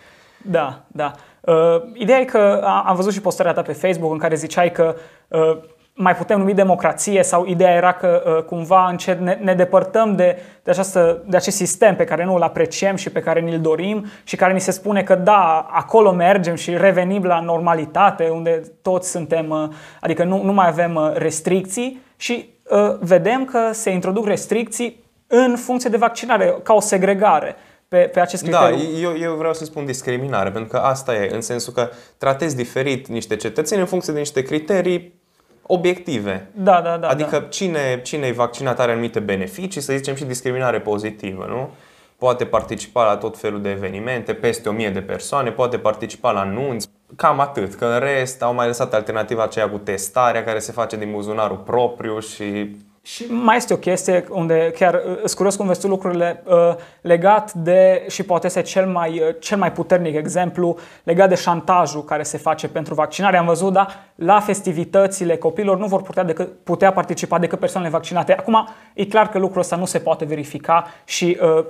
Da, 0.42 0.80
da. 0.86 1.12
Uh, 1.40 1.82
ideea 1.92 2.18
e 2.18 2.24
că 2.24 2.60
a- 2.64 2.82
am 2.86 2.96
văzut 2.96 3.12
și 3.12 3.20
postarea 3.20 3.52
ta 3.52 3.62
pe 3.62 3.72
Facebook 3.72 4.12
în 4.12 4.18
care 4.18 4.34
ziceai 4.34 4.72
că 4.72 4.94
uh, 5.28 5.58
mai 6.00 6.14
putem 6.16 6.38
numi 6.38 6.54
democrație 6.54 7.22
sau 7.22 7.46
ideea 7.46 7.74
era 7.74 7.92
că 7.92 8.22
uh, 8.26 8.42
cumva 8.44 8.88
încet 8.88 9.20
ne, 9.20 9.38
ne 9.42 9.54
depărtăm 9.54 10.16
de, 10.16 10.38
de, 10.62 10.70
această, 10.70 11.22
de 11.26 11.36
acest 11.36 11.56
sistem 11.56 11.96
pe 11.96 12.04
care 12.04 12.24
nu 12.24 12.34
îl 12.34 12.42
apreciem 12.42 12.96
și 12.96 13.10
pe 13.10 13.20
care 13.20 13.40
ni-l 13.40 13.60
dorim 13.60 14.06
și 14.24 14.36
care 14.36 14.52
ni 14.52 14.60
se 14.60 14.70
spune 14.70 15.02
că 15.02 15.14
da, 15.14 15.66
acolo 15.70 16.12
mergem 16.12 16.54
și 16.54 16.76
revenim 16.76 17.24
la 17.24 17.40
normalitate 17.40 18.28
unde 18.28 18.62
toți 18.82 19.10
suntem, 19.10 19.50
uh, 19.50 19.68
adică 20.00 20.24
nu, 20.24 20.42
nu 20.42 20.52
mai 20.52 20.68
avem 20.68 20.94
uh, 20.94 21.10
restricții 21.14 22.02
și 22.16 22.50
uh, 22.70 22.96
vedem 23.00 23.44
că 23.44 23.58
se 23.72 23.90
introduc 23.90 24.26
restricții 24.26 25.06
în 25.28 25.56
funcție 25.56 25.90
de 25.90 25.96
vaccinare, 25.96 26.58
ca 26.62 26.74
o 26.74 26.80
segregare 26.80 27.56
pe, 27.88 27.98
pe 27.98 28.20
acest 28.20 28.48
Da, 28.48 28.66
criteriu. 28.66 28.98
eu, 28.98 29.16
eu 29.18 29.34
vreau 29.34 29.54
să 29.54 29.64
spun 29.64 29.84
discriminare, 29.84 30.50
pentru 30.50 30.70
că 30.70 30.76
asta 30.76 31.14
e, 31.14 31.34
în 31.34 31.40
sensul 31.40 31.72
că 31.72 31.88
tratezi 32.18 32.56
diferit 32.56 33.06
niște 33.06 33.36
cetățeni 33.36 33.80
în 33.80 33.86
funcție 33.86 34.12
de 34.12 34.18
niște 34.18 34.42
criterii 34.42 35.14
obiective. 35.62 36.50
Da, 36.52 36.80
da, 36.80 36.96
da. 36.96 37.08
adică 37.08 37.38
da. 37.38 37.46
cine, 37.46 38.00
cine 38.02 38.26
e 38.26 38.32
vaccinat 38.32 38.80
are 38.80 38.92
anumite 38.92 39.20
beneficii, 39.20 39.80
să 39.80 39.92
zicem 39.92 40.14
și 40.14 40.24
discriminare 40.24 40.80
pozitivă, 40.80 41.46
nu? 41.48 41.70
Poate 42.18 42.44
participa 42.44 43.04
la 43.04 43.16
tot 43.16 43.38
felul 43.38 43.62
de 43.62 43.70
evenimente, 43.70 44.34
peste 44.34 44.68
1000 44.68 44.90
de 44.90 45.00
persoane, 45.00 45.50
poate 45.50 45.78
participa 45.78 46.30
la 46.30 46.40
anunți, 46.40 46.88
cam 47.16 47.40
atât. 47.40 47.74
Că 47.74 47.84
în 47.84 47.98
rest 47.98 48.42
au 48.42 48.54
mai 48.54 48.66
lăsat 48.66 48.94
alternativa 48.94 49.42
aceea 49.42 49.70
cu 49.70 49.78
testarea 49.78 50.44
care 50.44 50.58
se 50.58 50.72
face 50.72 50.96
din 50.96 51.12
buzunarul 51.12 51.56
propriu 51.56 52.20
și 52.20 52.76
Și 53.14 53.24
mai 53.28 53.56
este 53.56 53.72
o 53.72 53.76
chestie 53.76 54.24
unde 54.30 54.72
chiar 54.74 54.94
uh, 54.94 55.18
îți 55.22 55.34
curios 55.34 55.56
cum 55.56 55.66
vezi 55.66 55.80
tu 55.80 55.88
lucrurile 55.88 56.42
uh, 56.46 56.54
legat 57.00 57.52
de, 57.52 58.04
și 58.08 58.22
poate 58.22 58.46
este 58.46 58.62
cel 58.62 58.86
mai, 58.86 59.20
uh, 59.20 59.34
cel 59.40 59.58
mai 59.58 59.72
puternic 59.72 60.14
exemplu, 60.14 60.78
legat 61.02 61.28
de 61.28 61.34
șantajul 61.34 62.04
care 62.04 62.22
se 62.22 62.38
face 62.38 62.68
pentru 62.68 62.94
vaccinare. 62.94 63.36
Am 63.36 63.46
văzut, 63.46 63.72
da, 63.72 63.86
la 64.14 64.40
festivitățile 64.40 65.36
copilor 65.36 65.78
nu 65.78 65.86
vor 65.86 66.02
putea, 66.02 66.22
decât, 66.22 66.48
putea 66.62 66.92
participa 66.92 67.38
decât 67.38 67.58
persoanele 67.58 67.92
vaccinate. 67.92 68.34
Acum, 68.34 68.68
e 68.94 69.04
clar 69.04 69.28
că 69.28 69.38
lucrul 69.38 69.60
ăsta 69.60 69.76
nu 69.76 69.84
se 69.84 69.98
poate 69.98 70.24
verifica 70.24 70.86
și 71.04 71.38
uh, 71.42 71.64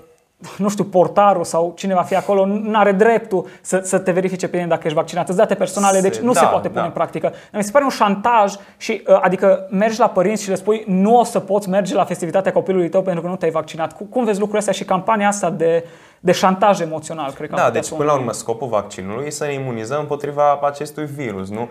nu 0.59 0.69
știu, 0.69 0.85
portarul 0.85 1.45
sau 1.45 1.73
cine 1.77 1.95
va 1.95 2.03
fi 2.03 2.15
acolo 2.17 2.47
nu 2.47 2.79
are 2.79 2.93
dreptul 2.93 3.47
să, 3.61 3.81
să 3.85 3.99
te 3.99 4.13
verifice 4.13 4.49
pe 4.49 4.57
tine 4.57 4.69
dacă 4.69 4.81
ești 4.85 4.97
vaccinat. 4.97 5.29
Îți 5.29 5.37
date 5.37 5.55
personale, 5.55 5.97
Se- 5.97 6.09
deci 6.09 6.19
nu 6.19 6.33
se 6.33 6.41
da, 6.41 6.47
poate 6.47 6.69
pune 6.69 6.81
da. 6.81 6.87
în 6.87 6.93
practică. 6.93 7.29
Dar 7.29 7.41
mi 7.61 7.63
se 7.63 7.71
pare 7.71 7.85
un 7.85 7.91
șantaj 7.91 8.55
și 8.77 9.03
uh, 9.09 9.19
adică 9.21 9.67
mergi 9.71 9.99
la 9.99 10.09
părinți 10.09 10.43
și 10.43 10.49
le 10.49 10.55
spui 10.55 10.85
nu 10.87 11.19
o 11.19 11.25
să 11.25 11.39
poți 11.41 11.69
merge 11.69 11.95
la 11.95 12.05
festivitatea 12.05 12.53
copilului 12.53 12.89
tău 12.89 13.03
pentru 13.03 13.23
că 13.23 13.29
nu 13.29 13.37
te-ai 13.37 13.51
vaccinat. 13.51 13.97
Cu- 13.97 14.05
Cum 14.05 14.25
vezi 14.25 14.39
lucrurile 14.39 14.59
astea 14.59 14.73
și 14.73 14.85
campania 14.85 15.29
asta 15.29 15.51
de, 15.51 15.85
de 16.21 16.33
șantaj 16.33 16.81
emoțional, 16.81 17.31
cred 17.33 17.49
că 17.49 17.55
am 17.55 17.59
Da, 17.61 17.65
putea 17.67 17.81
deci 17.81 17.89
să 17.89 17.95
o 17.95 17.97
până 17.97 18.09
la 18.09 18.15
numim. 18.15 18.29
urmă 18.29 18.39
scopul 18.41 18.69
vaccinului 18.69 19.27
e 19.27 19.31
să 19.31 19.45
ne 19.45 19.53
imunizăm 19.53 20.01
împotriva 20.01 20.59
acestui 20.63 21.05
virus, 21.07 21.51
nu? 21.51 21.69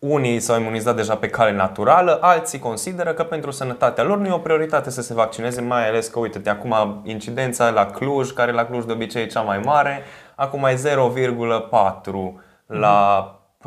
Unii 0.00 0.40
s-au 0.40 0.60
imunizat 0.60 0.96
deja 0.96 1.16
pe 1.16 1.28
cale 1.28 1.52
naturală, 1.52 2.18
alții 2.20 2.58
consideră 2.58 3.12
că 3.12 3.22
pentru 3.24 3.50
sănătatea 3.50 4.04
lor 4.04 4.18
nu 4.18 4.26
e 4.26 4.32
o 4.32 4.38
prioritate 4.38 4.90
să 4.90 5.02
se 5.02 5.14
vaccineze, 5.14 5.60
mai 5.60 5.88
ales 5.88 6.06
că, 6.08 6.18
uite-te, 6.18 6.50
acum 6.50 7.00
incidența 7.04 7.70
la 7.70 7.86
Cluj, 7.86 8.30
care 8.30 8.52
la 8.52 8.64
Cluj 8.64 8.84
de 8.84 8.92
obicei 8.92 9.22
e 9.22 9.26
cea 9.26 9.40
mai 9.40 9.58
mare, 9.64 10.02
acum 10.34 10.64
e 10.64 10.74
0,4 10.74 12.42
la 12.66 13.24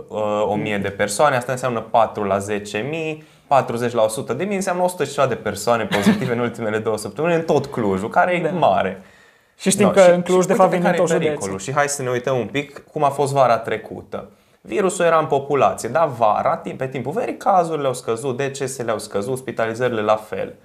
uh, 0.08 0.44
1000 0.48 0.78
de 0.78 0.90
persoane, 0.90 1.36
asta 1.36 1.52
înseamnă 1.52 1.80
4 1.82 2.24
la 2.24 2.38
10.000, 2.38 3.18
40 3.48 3.94
la 3.94 4.04
100 4.04 4.34
de 4.34 4.44
mii, 4.44 4.56
înseamnă 4.56 4.84
100 4.84 5.04
și 5.04 5.14
ceva 5.14 5.28
de 5.28 5.36
persoane 5.36 5.86
pozitive 5.86 6.34
în 6.34 6.40
ultimele 6.50 6.78
două 6.78 6.98
săptămâni 6.98 7.34
în 7.36 7.42
tot 7.42 7.66
Clujul, 7.66 8.10
care 8.10 8.40
Da. 8.44 8.48
e 8.48 8.52
mare. 8.52 9.02
Și 9.58 9.70
știm 9.70 9.86
Da, 9.88 9.92
că 9.94 10.00
și- 10.02 10.10
în 10.10 10.22
Cluj, 10.22 10.42
și 10.42 10.48
de 10.48 10.54
fapt, 10.54 10.72
uite-te 10.72 10.82
vin 10.82 10.92
din 10.92 10.92
care 10.92 10.98
tot 10.98 11.10
e 11.10 11.14
județul. 11.14 11.34
pericolul. 11.36 11.60
Și 11.60 11.74
hai 11.74 11.88
să 11.90 12.02
ne 12.02 12.10
uităm 12.10 12.38
un 12.38 12.48
pic 12.48 12.84
cum 12.92 13.04
a 13.04 13.10
fost 13.10 13.34
vara 13.34 13.58
trecută. 13.58 14.30
Virusul 14.66 15.06
era 15.06 15.20
în 15.20 15.26
populație, 15.26 15.90
dar 15.90 16.08
vara, 16.08 16.58
timp- 16.58 16.78
pe 16.78 16.88
timpul 16.88 17.12
verii, 17.12 17.38
cazurile 17.38 17.88
au 17.88 17.94
scăzut, 17.94 18.38
decesele 18.38 18.92
au 18.92 19.00
scăzut, 19.00 19.38
spitalizările 19.38 20.02
la 20.02 20.16
fel. 20.16 20.56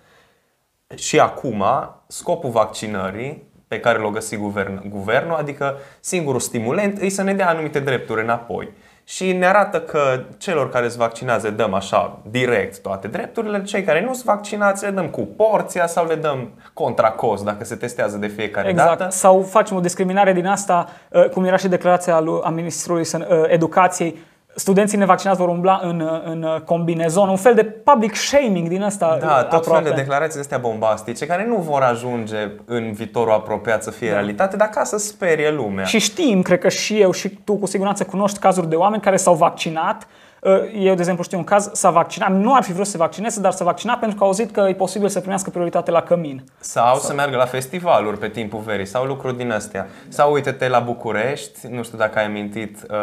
Și 0.94 1.20
acum, 1.20 1.64
scopul 2.06 2.50
vaccinării 2.50 3.50
pe 3.68 3.80
care 3.80 3.98
l-a 3.98 4.10
găsit 4.10 4.38
guvern, 4.38 4.88
guvernul, 4.88 5.34
adică 5.34 5.76
singurul 6.00 6.40
stimulent, 6.40 7.00
e 7.00 7.08
să 7.08 7.22
ne 7.22 7.34
dea 7.34 7.48
anumite 7.48 7.80
drepturi 7.80 8.22
înapoi. 8.22 8.72
Și 9.10 9.32
ne 9.32 9.46
arată 9.46 9.80
că 9.80 10.20
celor 10.38 10.68
care 10.70 10.88
se 10.88 10.96
vaccinează 10.98 11.50
dăm 11.50 11.74
așa 11.74 12.18
direct 12.30 12.78
toate 12.78 13.08
drepturile, 13.08 13.62
cei 13.62 13.82
care 13.82 14.00
nu 14.00 14.12
sunt 14.12 14.24
vaccinați 14.24 14.84
le 14.84 14.90
dăm 14.90 15.06
cu 15.08 15.20
porția 15.20 15.86
sau 15.86 16.06
le 16.06 16.14
dăm 16.14 16.50
contra 16.72 17.10
cost 17.10 17.44
dacă 17.44 17.64
se 17.64 17.74
testează 17.74 18.16
de 18.16 18.26
fiecare 18.26 18.68
Exact. 18.68 18.98
dată. 18.98 19.10
Sau 19.10 19.42
facem 19.42 19.76
o 19.76 19.80
discriminare 19.80 20.32
din 20.32 20.46
asta, 20.46 20.88
uh, 21.10 21.28
cum 21.28 21.44
era 21.44 21.56
și 21.56 21.68
declarația 21.68 22.20
lui, 22.20 22.40
a 22.42 22.48
Ministrului 22.48 23.04
Săn- 23.04 23.28
uh, 23.28 23.42
Educației, 23.46 24.18
studenții 24.58 24.98
nevaccinați 24.98 25.38
vor 25.38 25.48
umbla 25.48 25.80
în, 25.82 26.00
uh, 26.00 26.20
în 26.24 26.42
uh, 26.42 26.60
combinezon, 26.60 27.28
un 27.28 27.36
fel 27.36 27.54
de 27.54 27.64
public 27.64 28.14
shaming 28.14 28.68
din 28.68 28.82
asta 28.82 29.18
Da, 29.20 29.26
uh, 29.26 29.42
tot 29.42 29.52
aproape. 29.52 29.84
fel 29.84 29.94
de 29.94 30.00
declarații 30.00 30.40
astea 30.40 30.58
bombastice 30.58 31.26
care 31.26 31.46
nu 31.46 31.56
vor 31.56 31.82
ajunge 31.82 32.50
în 32.64 32.92
viitorul 32.92 33.32
apropiat 33.32 33.82
să 33.82 33.90
fie 33.90 34.10
realitate, 34.10 34.56
dar 34.56 34.68
ca 34.68 34.84
să 34.84 34.96
sperie 34.96 35.50
lumea. 35.50 35.84
Și 35.84 35.98
știm, 35.98 36.42
cred 36.42 36.58
că 36.58 36.68
și 36.68 37.00
eu 37.00 37.10
și 37.10 37.28
tu 37.28 37.56
cu 37.56 37.66
siguranță 37.66 38.04
cunoști 38.04 38.38
cazuri 38.38 38.68
de 38.68 38.76
oameni 38.76 39.02
care 39.02 39.16
s-au 39.16 39.34
vaccinat. 39.34 40.06
Uh, 40.40 40.52
Eu, 40.74 40.94
de 40.94 41.00
exemplu, 41.00 41.22
știu 41.22 41.38
un 41.38 41.44
caz, 41.44 41.70
s-a 41.72 41.90
vaccinat, 41.90 42.30
nu 42.30 42.54
ar 42.54 42.62
fi 42.62 42.72
vrut 42.72 42.84
să 42.84 42.90
se 42.90 42.98
vaccineze, 42.98 43.40
dar 43.40 43.52
s-a 43.52 43.64
vaccinat 43.64 43.98
pentru 43.98 44.16
că 44.18 44.22
a 44.24 44.26
auzit 44.26 44.50
că 44.50 44.66
e 44.68 44.74
posibil 44.74 45.08
să 45.08 45.18
primească 45.18 45.50
prioritate 45.50 45.90
la 45.90 46.00
cămin. 46.00 46.44
Sau 46.60 46.96
să 46.96 47.14
meargă 47.14 47.36
la 47.36 47.44
festivaluri 47.44 48.18
pe 48.18 48.28
timpul 48.28 48.60
verii 48.64 48.86
sau 48.86 49.04
lucruri 49.04 49.36
din 49.36 49.50
astea. 49.50 49.86
Sau 50.08 50.32
uite-te 50.32 50.68
la 50.68 50.78
București, 50.78 51.66
nu 51.70 51.82
știu 51.82 51.98
dacă 51.98 52.18
ai 52.18 52.24
amintit, 52.24 52.86
uh, 52.90 52.96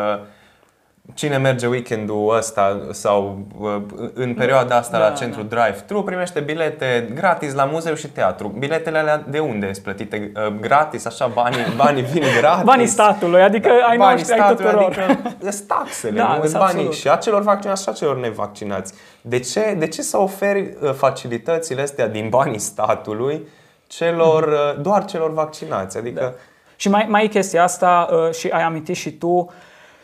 cine 1.13 1.37
merge 1.37 1.67
weekendul 1.67 2.35
ăsta 2.37 2.87
sau 2.91 3.45
uh, 3.59 3.81
în 4.13 4.33
perioada 4.33 4.75
asta 4.75 4.97
Da, 4.97 5.07
la 5.07 5.13
centru 5.13 5.41
drive-thru 5.43 6.03
primește 6.03 6.39
bilete 6.39 7.09
gratis 7.13 7.53
la 7.53 7.63
muzeu 7.63 7.93
și 7.93 8.07
teatru. 8.07 8.47
Biletele 8.47 8.97
alea 8.97 9.23
de 9.29 9.39
unde 9.39 9.73
sunt 9.73 9.83
plătite? 9.83 10.31
Uh, 10.35 10.53
Gratis, 10.59 11.05
așa, 11.05 11.27
banii, 11.27 11.57
banii 11.83 12.03
vin 12.03 12.23
gratis. 12.39 12.63
Banii 12.63 12.87
statului, 12.87 13.41
adică 13.41 13.69
ai 13.89 13.97
banii 13.97 14.15
noștri, 14.15 14.33
ai 14.33 14.39
statului, 14.39 14.85
tuturor. 14.85 15.09
adică 15.09 15.51
sunt 15.55 15.67
taxele, 15.67 16.17
Da, 16.17 16.27
nu? 16.27 16.33
Sunt 16.33 16.49
sunt 16.49 16.61
banii 16.61 16.73
absolut. 16.75 16.93
și 16.93 17.09
a 17.09 17.15
celor 17.15 17.41
vaccinați 17.41 17.83
și 17.83 17.89
a 17.89 17.91
celor 17.91 18.17
nevaccinați. 18.19 18.93
De 19.21 19.39
ce, 19.39 19.75
de 19.77 19.87
ce 19.87 20.01
să 20.01 20.17
oferi 20.17 20.77
uh, 20.81 20.93
facilitățile 20.93 21.81
astea 21.81 22.07
din 22.07 22.29
banii 22.29 22.59
statului 22.59 23.47
celor, 23.87 24.43
uh, 24.47 24.81
doar 24.81 25.05
celor 25.05 25.33
vaccinați? 25.33 25.97
Adică 25.97 26.35
Și 26.75 26.89
mai, 26.89 27.05
mai 27.09 27.23
e 27.23 27.27
chestia 27.27 27.63
asta 27.63 28.07
uh, 28.11 28.33
și 28.33 28.47
ai 28.47 28.61
amintit 28.63 28.95
și 28.95 29.11
tu 29.11 29.51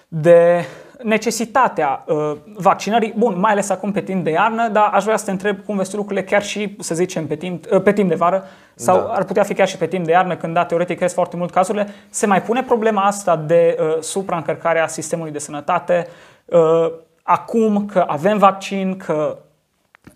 de 0.07 0.65
necesitatea 1.03 2.03
uh, 2.07 2.31
vaccinării, 2.55 3.13
bun, 3.17 3.39
mai 3.39 3.51
ales 3.51 3.69
acum 3.69 3.91
pe 3.91 4.01
timp 4.01 4.23
de 4.23 4.29
iarnă, 4.29 4.67
dar 4.67 4.89
aș 4.93 5.03
vrea 5.03 5.17
să 5.17 5.25
te 5.25 5.31
întreb 5.31 5.57
cum 5.65 5.77
vezi 5.77 5.89
tu 5.89 5.95
lucrurile 5.95 6.23
chiar 6.25 6.43
și, 6.43 6.75
să 6.79 6.95
zicem, 6.95 7.27
pe 7.27 7.35
timp, 7.35 7.65
uh, 7.71 7.81
pe 7.81 7.93
timp 7.93 8.09
de 8.09 8.15
vară 8.15 8.43
sau 8.75 8.97
Da. 8.97 9.03
ar 9.13 9.23
putea 9.23 9.43
fi 9.43 9.53
chiar 9.53 9.67
și 9.67 9.77
pe 9.77 9.85
timp 9.87 10.05
de 10.05 10.11
iarnă, 10.11 10.35
când, 10.35 10.53
da, 10.53 10.65
teoretic 10.65 10.97
cresc 10.97 11.13
foarte 11.13 11.35
mult 11.37 11.51
cazurile. 11.51 11.87
Se 12.09 12.25
mai 12.25 12.41
pune 12.41 12.63
problema 12.63 13.01
asta 13.01 13.35
de 13.35 13.77
uh, 13.79 14.01
supraîncărcarea 14.01 14.87
sistemului 14.87 15.31
de 15.31 15.39
sănătate 15.39 16.07
uh, 16.45 16.91
acum 17.23 17.85
că 17.85 18.03
avem 18.07 18.37
vaccin, 18.37 18.97
că 18.97 19.37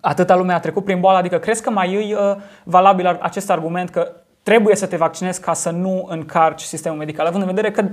atâta 0.02 0.36
lume 0.36 0.54
a 0.54 0.60
trecut 0.60 0.84
prin 0.84 1.00
boală, 1.00 1.18
adică 1.18 1.38
crezi 1.38 1.62
că 1.62 1.70
mai 1.70 1.94
e 1.94 2.16
uh, 2.16 2.36
valabil 2.64 3.08
ar- 3.08 3.20
acest 3.22 3.50
argument 3.52 3.90
că 3.90 4.12
trebuie 4.46 4.76
să 4.76 4.86
te 4.86 4.96
vaccinezi 4.96 5.42
ca 5.42 5.54
să 5.54 5.70
nu 5.70 6.06
încarci 6.10 6.62
sistemul 6.62 6.98
medical, 6.98 7.26
având 7.26 7.42
în 7.42 7.50
vedere 7.50 7.72
că 7.72 7.86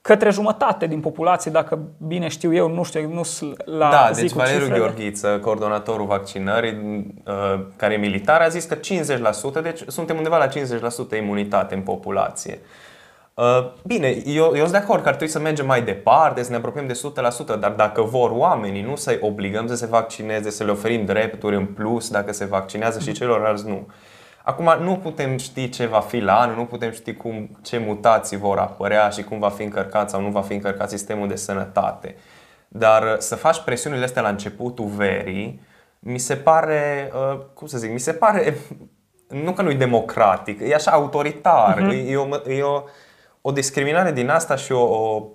către 0.00 0.30
jumătate 0.30 0.86
din 0.86 1.00
populație, 1.00 1.50
dacă 1.50 1.78
bine 2.06 2.28
știu 2.28 2.54
eu, 2.54 2.68
nu 2.68 2.82
știu, 2.82 3.12
nu 3.12 3.22
sunt 3.22 3.66
la 3.66 3.90
Da, 3.90 4.10
zi 4.12 4.20
deci 4.20 4.30
cu 4.30 4.38
Valeriu 4.38 4.58
cifrele. 4.58 4.80
Gheorghiță, 4.80 5.38
coordonatorul 5.42 6.06
vaccinării, 6.06 7.06
uh, 7.26 7.60
care 7.76 7.94
e 7.94 7.96
militar, 7.96 8.40
a 8.40 8.48
zis 8.48 8.64
că 8.64 8.74
50%, 8.74 9.60
deci 9.62 9.80
suntem 9.86 10.16
undeva 10.16 10.36
la 10.36 10.46
50% 10.46 11.16
imunitate 11.16 11.74
în 11.74 11.80
populație. 11.80 12.58
Uh, 13.34 13.70
Bine, 13.86 14.22
eu, 14.26 14.44
eu 14.44 14.60
sunt 14.60 14.70
de 14.70 14.76
acord 14.76 15.02
că 15.02 15.08
ar 15.08 15.14
trebui 15.14 15.32
să 15.32 15.38
mergem 15.38 15.66
mai 15.66 15.82
departe, 15.82 16.42
să 16.42 16.50
ne 16.50 16.56
apropiem 16.56 16.86
de 16.86 17.00
100%, 17.56 17.58
dar 17.60 17.70
dacă 17.70 18.02
vor 18.02 18.30
oamenii, 18.30 18.82
nu 18.82 18.96
să-i 18.96 19.18
obligăm 19.20 19.66
să 19.66 19.74
se 19.74 19.86
vaccineze, 19.86 20.50
să 20.50 20.64
le 20.64 20.70
oferim 20.70 21.04
drepturi 21.04 21.56
în 21.56 21.66
plus 21.66 22.10
dacă 22.10 22.32
se 22.32 22.44
vaccinează 22.44 22.98
și 22.98 23.12
celorlalți 23.12 23.68
nu. 23.68 23.86
Acum, 24.50 24.74
nu 24.84 24.96
putem 24.96 25.36
ști 25.36 25.68
ce 25.68 25.86
va 25.86 26.00
fi 26.00 26.18
la 26.18 26.40
anul, 26.40 26.56
nu 26.56 26.64
putem 26.64 26.90
ști 26.90 27.14
cum, 27.14 27.58
ce 27.62 27.78
mutații 27.78 28.36
vor 28.36 28.58
apărea 28.58 29.08
și 29.08 29.22
cum 29.22 29.38
va 29.38 29.48
fi 29.48 29.62
încărcat 29.62 30.10
sau 30.10 30.20
nu 30.20 30.28
va 30.28 30.42
fi 30.42 30.52
încărcat 30.54 30.90
sistemul 30.90 31.28
de 31.28 31.36
sănătate. 31.36 32.16
Dar 32.68 33.02
uh, 33.02 33.14
să 33.18 33.36
faci 33.36 33.58
presiunile 33.60 34.04
astea 34.04 34.22
la 34.22 34.28
începutul 34.28 34.86
verii, 34.86 35.60
mi 35.98 36.18
se 36.18 36.36
pare, 36.36 37.10
uh, 37.14 37.38
cum 37.54 37.66
să 37.66 37.78
zic, 37.78 37.92
mi 37.92 37.98
se 37.98 38.12
pare, 38.12 38.56
nu 39.44 39.52
că 39.52 39.62
nu 39.62 39.70
e 39.70 39.74
democratic, 39.74 40.60
e 40.60 40.74
așa 40.74 40.90
autoritar, 40.90 41.80
Mhm. 41.80 41.90
uh-huh. 41.90 42.10
e, 42.10 42.16
o, 42.16 42.50
e 42.50 42.62
o, 42.62 42.82
o 43.40 43.50
discriminare 43.52 44.12
din 44.12 44.28
asta 44.28 44.56
și 44.56 44.72
o, 44.72 44.82
o 44.82 45.26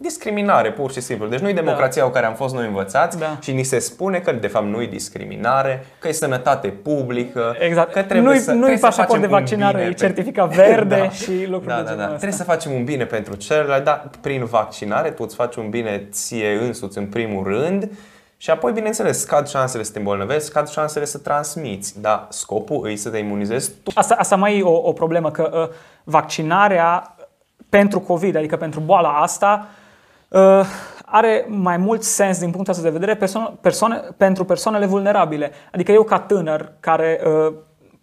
discriminare 0.00 0.72
pur 0.72 0.92
și 0.92 1.00
simplu. 1.00 1.26
Deci 1.26 1.38
nu 1.40 1.48
e 1.48 1.52
democrația 1.52 2.02
cu 2.04 2.10
care 2.10 2.26
am 2.26 2.34
fost 2.34 2.54
noi 2.54 2.66
învățați 2.66 3.18
Da. 3.18 3.36
și 3.40 3.52
ni 3.52 3.62
se 3.62 3.78
spune 3.78 4.18
că 4.18 4.32
de 4.32 4.46
fapt 4.46 4.66
nu 4.66 4.82
e 4.82 4.86
discriminare, 4.86 5.86
că 5.98 6.08
e 6.08 6.12
sănătate 6.12 6.68
publică, 6.68 7.56
Exact. 7.58 7.92
că 7.92 8.02
trebuie 8.02 8.32
Nu-i- 8.32 8.38
să, 8.38 8.50
nu-i 8.50 8.58
trebuie 8.58 8.78
să 8.78 8.84
pașaport 8.84 9.08
facem 9.08 9.20
de 9.20 9.26
un 9.26 9.32
vaccinare, 9.40 9.76
bine 9.76 9.88
e 9.88 9.92
pe- 9.92 9.94
certificat 10.04 10.48
verde 10.54 11.10
și 11.22 11.46
lucruri 11.48 11.66
da, 11.66 11.76
de 11.76 11.82
da, 11.82 11.88
genul 11.88 11.96
da. 11.96 12.04
ăsta. 12.04 12.16
Trebuie 12.16 12.38
să 12.38 12.44
facem 12.44 12.72
un 12.72 12.84
bine 12.84 13.04
pentru 13.04 13.34
celălalt, 13.34 13.84
dar 13.84 14.10
prin 14.20 14.44
vaccinare 14.44 15.10
tu 15.10 15.22
îți 15.26 15.34
faci 15.34 15.54
un 15.56 15.70
bine 15.70 16.08
ție 16.12 16.58
însuți 16.62 16.98
în 16.98 17.06
primul 17.06 17.44
rând 17.44 17.90
și 18.36 18.50
apoi, 18.50 18.72
bineînțeles, 18.72 19.20
scad 19.20 19.48
șansele 19.48 19.82
să 19.82 19.92
te 19.92 19.98
îmbolnăvești, 19.98 20.42
scad 20.44 20.68
șansele 20.68 21.04
să 21.04 21.18
transmiți, 21.18 22.00
dar 22.00 22.26
scopul 22.28 22.80
îi 22.84 22.96
să 22.96 23.08
te 23.08 23.18
imunizezi 23.18 23.70
tu. 23.82 23.90
Asta, 23.94 24.14
asta 24.18 24.36
mai 24.36 24.58
e 24.58 24.62
o, 24.62 24.88
o 24.88 24.92
problemă, 24.92 25.30
că 25.30 25.50
uh, 25.54 25.76
vaccinarea 26.04 27.16
pentru 27.68 28.00
COVID, 28.00 28.36
adică 28.36 28.56
pentru 28.56 28.80
boala 28.80 29.08
asta, 29.08 29.66
uh, 29.68 29.78
are 31.04 31.44
mai 31.48 31.76
mult 31.76 32.02
sens 32.02 32.38
din 32.38 32.50
punctul 32.50 32.72
ăsta 32.72 32.84
de 32.84 32.90
vedere 32.90 33.14
persoane, 33.16 33.50
persoane, 33.60 34.00
pentru 34.16 34.44
persoanele 34.44 34.86
vulnerabile. 34.86 35.50
Adică 35.72 35.92
eu 35.92 36.02
ca 36.02 36.18
tânăr, 36.18 36.72
care 36.80 37.20
uh, 37.24 37.54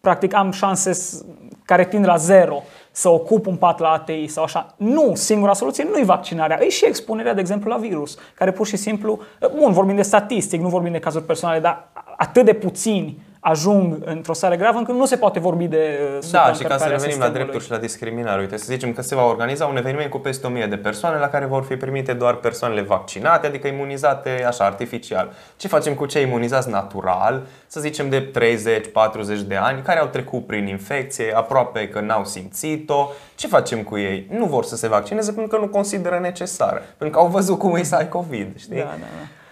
practic 0.02 0.34
am 0.34 0.52
șanse 0.52 0.92
s- 0.92 1.26
care 1.66 1.86
tind 1.86 2.06
la 2.06 2.16
zero 2.16 2.63
să 2.92 3.10
ocup 3.10 3.46
un 3.46 3.56
pat 3.56 3.80
la 3.80 3.90
ATI 3.90 4.28
sau 4.28 4.44
așa. 4.44 4.74
Nu, 4.78 5.12
singura 5.16 5.54
soluție 5.54 5.88
nu 5.92 5.98
e 5.98 6.04
vaccinarea, 6.04 6.63
e 6.63 6.70
și 6.70 6.86
expunerea, 6.86 7.34
de 7.34 7.40
exemplu, 7.40 7.70
la 7.70 7.78
virus, 7.78 8.18
care 8.36 8.52
pur 8.52 8.66
și 8.68 8.76
simplu, 8.76 9.20
bun, 9.56 9.72
vorbim 9.72 9.96
de 9.96 10.02
statistic, 10.02 10.62
nu 10.62 10.68
vorbim 10.68 10.92
de 10.92 11.00
cazuri 11.00 11.24
personale, 11.26 11.60
dar 11.60 11.88
atât 12.18 12.46
de 12.46 12.54
puțini 12.54 13.26
ajung 13.50 13.98
într-o 14.06 14.34
stare 14.34 14.56
gravă 14.58 14.78
încât 14.78 14.96
nu 14.96 15.06
se 15.06 15.18
poate 15.18 15.40
vorbi 15.40 15.68
de 15.68 16.00
uh, 16.02 16.10
Da, 16.10 16.18
și 16.18 16.24
ca 16.30 16.44
să 16.44 16.54
supraîncărcarea 16.54 16.88
revenim 16.88 17.00
la 17.04 17.06
sistemului. 17.08 17.34
drepturi 17.34 17.64
și 17.64 17.72
la 17.72 17.78
discriminare, 17.78 18.42
uite, 18.42 18.58
să 18.58 18.66
zicem 18.68 18.94
că 18.94 19.02
se 19.02 19.16
va 19.16 19.26
organiza 19.26 19.66
un 19.66 19.78
eveniment 19.78 20.10
cu 20.10 20.18
peste 20.20 20.48
1000 20.48 20.66
de 20.66 20.78
persoane 20.78 21.18
la 21.18 21.28
care 21.28 21.46
vor 21.46 21.64
fi 21.64 21.76
primite 21.76 22.14
doar 22.14 22.34
persoanele 22.36 22.82
vaccinate, 22.82 23.48
adică 23.48 23.68
imunizate 23.68 24.44
așa 24.48 24.66
artificial. 24.66 25.32
Ce 25.58 25.68
facem 25.68 25.94
cu 25.94 26.06
cei 26.06 26.24
imunizați 26.24 26.70
natural, 26.70 27.42
să 27.68 27.80
zicem 27.80 28.10
de 28.10 28.32
30-40 28.32 29.48
de 29.48 29.56
ani, 29.56 29.82
care 29.82 30.00
au 30.00 30.08
trecut 30.08 30.46
prin 30.46 30.68
infecție, 30.68 31.34
aproape 31.36 31.88
că 31.90 32.00
n-au 32.00 32.26
simțit-o, 32.26 33.08
ce 33.36 33.48
facem 33.48 33.84
cu 33.84 33.98
ei? 33.98 34.28
Nu 34.30 34.46
vor 34.46 34.64
să 34.64 34.76
se 34.76 34.88
vaccineze 34.88 35.32
pentru 35.32 35.58
că 35.58 35.64
nu 35.66 35.70
consideră 35.72 36.20
necesară, 36.22 36.82
pentru 36.98 37.18
că 37.18 37.24
au 37.26 37.30
văzut 37.32 37.58
cum 37.60 37.76
e 37.76 37.84
să 37.84 37.96
ai 37.96 38.10
COVID, 38.10 38.58
știi? 38.60 38.78
Da, 38.78 38.84
da, 38.84 38.90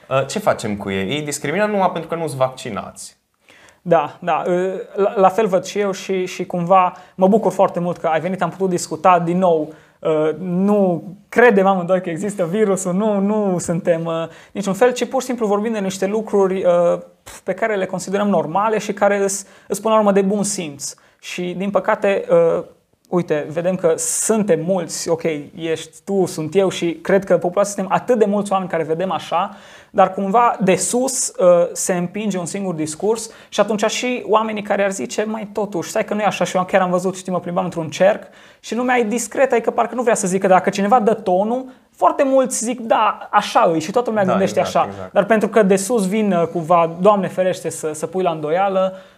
da. 0.08 0.20
Uh, 0.20 0.28
Ce 0.28 0.40
facem 0.40 0.76
cu 0.78 0.90
ei? 0.90 1.10
Ei 1.10 1.22
discrimină 1.22 1.66
numai 1.66 1.90
pentru 1.92 2.10
că 2.10 2.16
nu 2.16 2.28
sunt 2.28 2.40
vaccinați. 2.40 3.18
Da, 3.88 4.18
da, 4.22 4.44
la, 4.96 5.14
la 5.16 5.30
fel 5.30 5.48
văd 5.48 5.64
și 5.64 5.80
eu 5.80 5.92
și, 5.92 6.26
și 6.26 6.46
cumva 6.46 6.94
mă 7.16 7.28
bucur 7.28 7.52
foarte 7.52 7.80
mult 7.80 7.98
că 7.98 8.08
ai 8.08 8.20
venit, 8.20 8.42
am 8.42 8.50
putut 8.50 8.70
discuta 8.70 9.20
din 9.20 9.38
nou. 9.38 9.74
Uh, 10.00 10.36
Nu 10.40 11.04
credem 11.30 11.66
amândoi 11.66 12.02
că 12.02 12.10
există 12.10 12.46
virusul, 12.46 12.94
nu, 12.94 13.20
nu 13.20 13.58
suntem 13.60 14.06
uh, 14.06 14.14
niciun 14.52 14.74
fel, 14.74 14.94
ci 14.94 15.08
pur 15.08 15.22
și 15.22 15.28
simplu 15.28 15.48
vorbim 15.48 15.72
de 15.72 15.80
niște 15.80 16.06
lucruri 16.06 16.64
uh, 16.64 17.00
pe 17.44 17.54
care 17.54 17.76
le 17.76 17.86
considerăm 17.86 18.28
normale 18.28 18.78
și 18.78 18.94
care 18.94 19.24
îs, 19.24 19.46
îs 19.68 19.80
până 19.80 19.94
la 19.94 20.00
urmă 20.00 20.12
de 20.12 20.22
bun 20.22 20.44
simț. 20.44 20.94
Și 21.20 21.54
din 21.58 21.70
păcate, 21.70 22.26
uh, 22.30 22.64
uite, 23.10 23.48
vedem 23.50 23.76
că 23.76 23.94
suntem 23.98 24.60
mulți, 24.64 25.10
ok, 25.10 25.24
ești 25.56 25.98
tu, 26.06 26.26
sunt 26.26 26.56
eu 26.56 26.70
și 26.70 26.94
cred 26.94 27.24
că 27.24 27.38
populația 27.38 27.74
suntem 27.74 27.98
atât 27.98 28.20
de 28.20 28.26
mulți 28.26 28.52
oameni 28.52 28.70
care 28.70 28.84
vedem 28.84 29.12
așa, 29.12 29.58
dar 29.90 30.14
cumva 30.14 30.58
de 30.64 30.76
sus 30.76 31.28
uh, 31.28 31.46
se 31.72 31.94
împinge 31.94 32.38
un 32.38 32.46
singur 32.46 32.74
discurs 32.74 33.30
și 33.50 33.60
atunci 33.60 33.86
și 33.86 34.24
oamenii 34.28 34.62
care 34.62 34.84
ar 34.84 34.92
zice, 34.92 35.24
mai 35.24 35.50
totuși, 35.54 35.90
stai 35.90 36.06
că 36.06 36.14
nu 36.14 36.22
e 36.22 36.26
așa 36.26 36.44
și 36.44 36.56
eu 36.56 36.66
chiar 36.66 36.82
am 36.82 36.90
văzut, 36.90 37.16
știi, 37.16 37.32
mă 37.32 37.40
plimbam 37.40 37.64
într-un 37.64 37.90
cerc 37.90 38.24
și 38.60 38.76
lumea 38.76 38.98
e 38.98 39.04
discretă, 39.04 39.56
adică 39.56 39.72
parcă 39.72 39.96
nu 39.96 40.02
vrea 40.02 40.16
să 40.16 40.28
zică 40.28 40.48
dacă 40.48 40.70
cineva 40.70 41.00
dă 41.00 41.14
tonul, 41.14 41.66
foarte 41.96 42.24
mulți 42.24 42.64
zic, 42.64 42.80
da, 42.80 43.28
așa 43.32 43.70
îi 43.74 43.80
și 43.80 43.92
toată 43.92 44.10
lumea 44.10 44.26
Da, 44.26 44.32
gândește 44.32 44.60
exact, 44.60 44.76
așa. 44.76 44.88
exact. 44.92 45.14
Dar 45.14 45.26
pentru 45.26 45.48
că 45.48 45.64
de 45.64 45.76
sus 45.76 46.08
vin 46.08 46.32
uh, 46.32 46.48
cumva, 46.48 46.96
Doamne 47.00 47.28
ferește, 47.28 47.70
să, 47.70 47.92
să 47.94 48.06
pui 48.06 48.24
la 48.24 48.32
îndoială, 48.32 48.94
uh, 48.94 49.15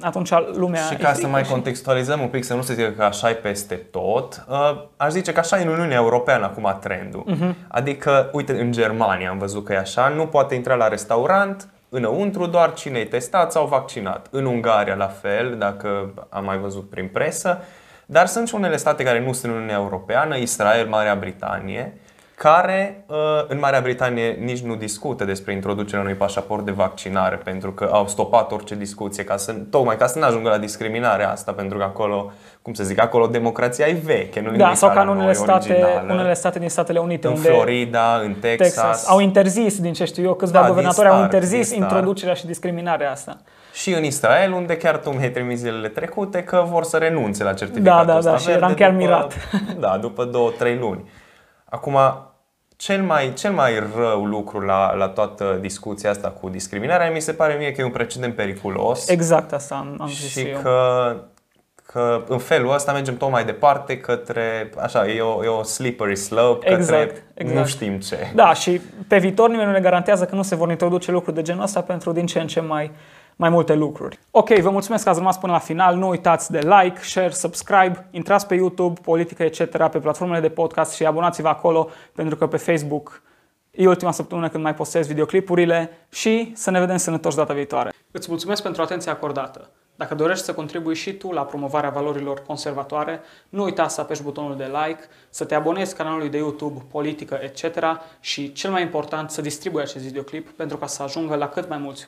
atunci 0.00 0.30
lumea 0.54 0.80
Și 0.80 0.92
e 0.92 0.96
ca 0.96 1.08
să 1.08 1.14
frică 1.14 1.28
mai 1.28 1.42
contextualizăm 1.42 2.20
un 2.20 2.28
pic, 2.28 2.44
să 2.44 2.54
nu 2.54 2.62
se 2.62 2.74
zică 2.74 2.88
că 2.96 3.02
așa 3.02 3.30
e 3.30 3.34
peste 3.34 3.74
tot, 3.74 4.44
uh, 4.48 4.82
aș 4.96 5.10
zice 5.10 5.32
că 5.32 5.40
așa 5.40 5.58
e 5.58 5.62
în 5.62 5.68
Uniunea 5.68 5.96
Europeană 5.96 6.44
acum 6.44 6.78
trendul. 6.80 7.22
Mhm. 7.26 7.56
Adică, 7.68 8.30
uite, 8.32 8.52
în 8.52 8.72
Germania 8.72 9.30
am 9.30 9.38
văzut 9.38 9.64
că 9.64 9.72
e 9.72 9.78
așa, 9.78 10.08
nu 10.08 10.26
poate 10.26 10.54
intra 10.54 10.74
la 10.74 10.88
restaurant, 10.88 11.68
înăuntru 11.88 12.46
doar 12.46 12.72
cine 12.72 12.98
e 12.98 13.04
testat 13.04 13.52
sau 13.52 13.66
vaccinat. 13.66 14.26
În 14.30 14.44
Ungaria 14.44 14.94
la 14.94 15.06
fel, 15.06 15.56
dacă 15.58 16.12
am 16.28 16.44
mai 16.44 16.58
văzut 16.58 16.90
prin 16.90 17.08
presă, 17.08 17.58
dar 18.06 18.26
sunt 18.26 18.48
și 18.48 18.54
unele 18.54 18.76
state 18.76 19.04
care 19.04 19.24
nu 19.24 19.32
sunt 19.32 19.44
în 19.44 19.56
Uniunea 19.56 19.76
Europeană, 19.76 20.36
Israel, 20.36 20.86
Marea 20.86 21.14
Britanie, 21.14 22.00
care 22.44 23.04
uh, 23.06 23.16
în 23.48 23.58
Marea 23.58 23.80
Britanie 23.80 24.30
nici 24.30 24.60
nu 24.60 24.74
discută 24.74 25.24
despre 25.24 25.52
introducerea 25.52 26.00
unui 26.00 26.14
pașaport 26.14 26.64
de 26.64 26.70
vaccinare 26.70 27.36
pentru 27.36 27.72
că 27.72 27.88
au 27.92 28.06
stopat 28.08 28.52
orice 28.52 28.74
discuție 28.74 29.24
ca 29.24 29.36
să, 29.36 29.52
tocmai 29.70 29.96
ca 29.96 30.06
să 30.06 30.18
nu 30.18 30.24
ajungă 30.24 30.48
la 30.48 30.58
discriminarea 30.58 31.30
asta 31.30 31.52
pentru 31.52 31.78
că 31.78 31.84
acolo, 31.84 32.32
cum 32.62 32.72
să 32.74 32.84
zic, 32.84 33.00
acolo 33.00 33.26
democrația 33.26 33.86
e 33.86 33.92
veche, 34.04 34.40
nu 34.40 34.46
e 34.54 34.56
Da, 34.56 34.64
nimic 34.64 34.76
sau 34.78 34.88
la 34.88 34.94
ca 34.94 35.00
în 35.00 35.08
unele 35.08 35.24
noi, 35.24 35.34
state, 35.34 35.72
originală. 35.72 36.12
unele 36.12 36.34
state 36.34 36.58
din 36.58 36.68
Statele 36.68 36.98
Unite, 36.98 37.26
în 37.26 37.32
unde 37.32 37.48
Florida, 37.48 38.20
în 38.24 38.34
Texas, 38.34 38.66
Texas 38.72 39.08
au 39.08 39.20
interzis, 39.20 39.80
din 39.80 39.92
ce 39.92 40.04
știu 40.04 40.22
eu, 40.24 40.34
câțiva 40.34 40.58
Da, 40.58 40.64
din 40.64 40.68
guvernatori 40.74 41.08
au 41.08 41.14
start, 41.14 41.32
interzis 41.32 41.68
din 41.68 41.76
start. 41.76 41.92
introducerea 41.92 42.34
și 42.34 42.46
discriminarea 42.46 43.10
asta. 43.10 43.36
și 43.72 43.92
în 43.94 44.04
Israel, 44.04 44.52
unde 44.52 44.76
chiar 44.76 44.96
tu 44.96 45.10
mi-ai 45.10 45.30
trimis 45.30 45.58
zilele 45.58 45.88
trecute 45.88 46.42
că 46.42 46.64
vor 46.70 46.84
să 46.84 46.96
renunțe 46.96 47.44
la 47.44 47.52
certificatul 47.52 48.06
Da, 48.06 48.12
da, 48.12 48.18
ăsta 48.18 48.30
da, 48.30 48.36
și 48.36 48.46
verde 48.46 48.60
eram 48.60 48.74
chiar 48.74 48.90
după, 48.90 49.02
mirat. 49.02 49.32
Da, 49.84 49.98
după 50.00 50.24
două, 50.24 50.50
trei 50.58 50.76
luni. 50.76 51.10
Acum, 51.64 51.96
cel 52.84 53.02
mai, 53.02 53.32
cel 53.32 53.52
mai 53.52 53.82
rău 53.96 54.24
lucru 54.24 54.60
la, 54.60 54.94
la 54.94 55.08
toată 55.08 55.58
discuția 55.60 56.10
asta 56.10 56.28
cu 56.28 56.48
discriminarea 56.48 57.10
mi 57.10 57.20
se 57.20 57.32
pare 57.32 57.54
mie 57.54 57.72
că 57.72 57.80
e 57.80 57.84
un 57.84 57.90
precedent 57.90 58.34
periculos 58.34 59.08
Exact 59.08 59.52
asta 59.52 59.74
am, 59.74 59.96
am 59.98 60.08
zis 60.08 60.30
și 60.30 60.40
eu. 60.40 60.58
că, 60.62 61.16
că 61.86 62.24
în 62.28 62.38
felul 62.38 62.74
ăsta 62.74 62.92
mergem 62.92 63.16
tot 63.16 63.30
mai 63.30 63.44
departe 63.44 63.98
către, 63.98 64.70
așa, 64.80 65.06
e 65.06 65.20
o, 65.20 65.44
e 65.44 65.46
o 65.46 65.62
slippery 65.62 66.16
slope 66.16 66.72
Exact, 66.72 67.06
către 67.06 67.24
exact. 67.34 67.58
nu 67.58 67.66
știm 67.66 67.98
ce. 67.98 68.32
Da, 68.34 68.52
și 68.52 68.80
pe 69.08 69.18
viitor 69.18 69.48
nimeni 69.48 69.66
nu 69.66 69.72
ne 69.72 69.80
garantează 69.80 70.24
că 70.24 70.34
nu 70.34 70.42
se 70.42 70.54
vor 70.54 70.70
introduce 70.70 71.10
lucruri 71.10 71.36
de 71.36 71.42
genul 71.42 71.62
ăsta 71.62 71.80
pentru 71.80 72.12
din 72.12 72.26
ce 72.26 72.40
în 72.40 72.46
ce 72.46 72.60
mai, 72.60 72.90
mai 73.36 73.48
multe 73.48 73.74
lucruri. 73.74 74.18
Ok, 74.30 74.48
vă 74.48 74.70
mulțumesc 74.70 75.02
că 75.04 75.08
ați 75.08 75.18
rămas 75.18 75.38
până 75.38 75.52
la 75.52 75.58
final. 75.58 75.96
Nu 75.96 76.08
uitați 76.08 76.50
de 76.50 76.58
like, 76.58 76.98
share, 77.02 77.30
subscribe, 77.30 78.06
intrați 78.10 78.46
pe 78.46 78.54
YouTube, 78.54 79.00
politică, 79.00 79.42
etc., 79.42 79.88
pe 79.88 79.98
platformele 79.98 80.40
de 80.40 80.48
podcast 80.48 80.94
și 80.94 81.06
abonați-vă 81.06 81.48
acolo 81.48 81.88
pentru 82.14 82.36
că 82.36 82.46
pe 82.46 82.56
Facebook 82.56 83.22
e 83.70 83.88
ultima 83.88 84.12
săptămână 84.12 84.48
când 84.48 84.62
mai 84.62 84.74
postez 84.74 85.06
videoclipurile 85.06 85.90
și 86.08 86.52
să 86.54 86.70
ne 86.70 86.80
vedem 86.80 86.96
sănătoși 86.96 87.36
data 87.36 87.52
viitoare. 87.52 87.92
Îți 88.10 88.26
mulțumesc 88.30 88.62
pentru 88.62 88.82
atenția 88.82 89.12
acordată. 89.12 89.70
Dacă 89.96 90.14
dorești 90.14 90.44
să 90.44 90.54
contribui 90.54 90.94
și 90.94 91.12
tu 91.12 91.30
la 91.30 91.44
promovarea 91.44 91.90
valorilor 91.90 92.42
conservatoare, 92.46 93.20
nu 93.48 93.62
uita 93.62 93.88
să 93.88 94.00
apeși 94.00 94.22
butonul 94.22 94.56
de 94.56 94.64
like, 94.64 95.00
să 95.30 95.44
te 95.44 95.54
abonezi 95.54 95.96
canalului 95.96 96.28
de 96.28 96.36
YouTube, 96.36 96.84
politică, 96.90 97.38
etc. 97.42 97.78
și, 98.20 98.52
cel 98.52 98.70
mai 98.70 98.82
important, 98.82 99.30
să 99.30 99.40
distribui 99.40 99.82
acest 99.82 100.04
videoclip 100.04 100.50
pentru 100.50 100.76
ca 100.76 100.86
să 100.86 101.02
ajungă 101.02 101.34
la 101.34 101.48
cât 101.48 101.68
mai 101.68 101.78
mulți 101.78 102.02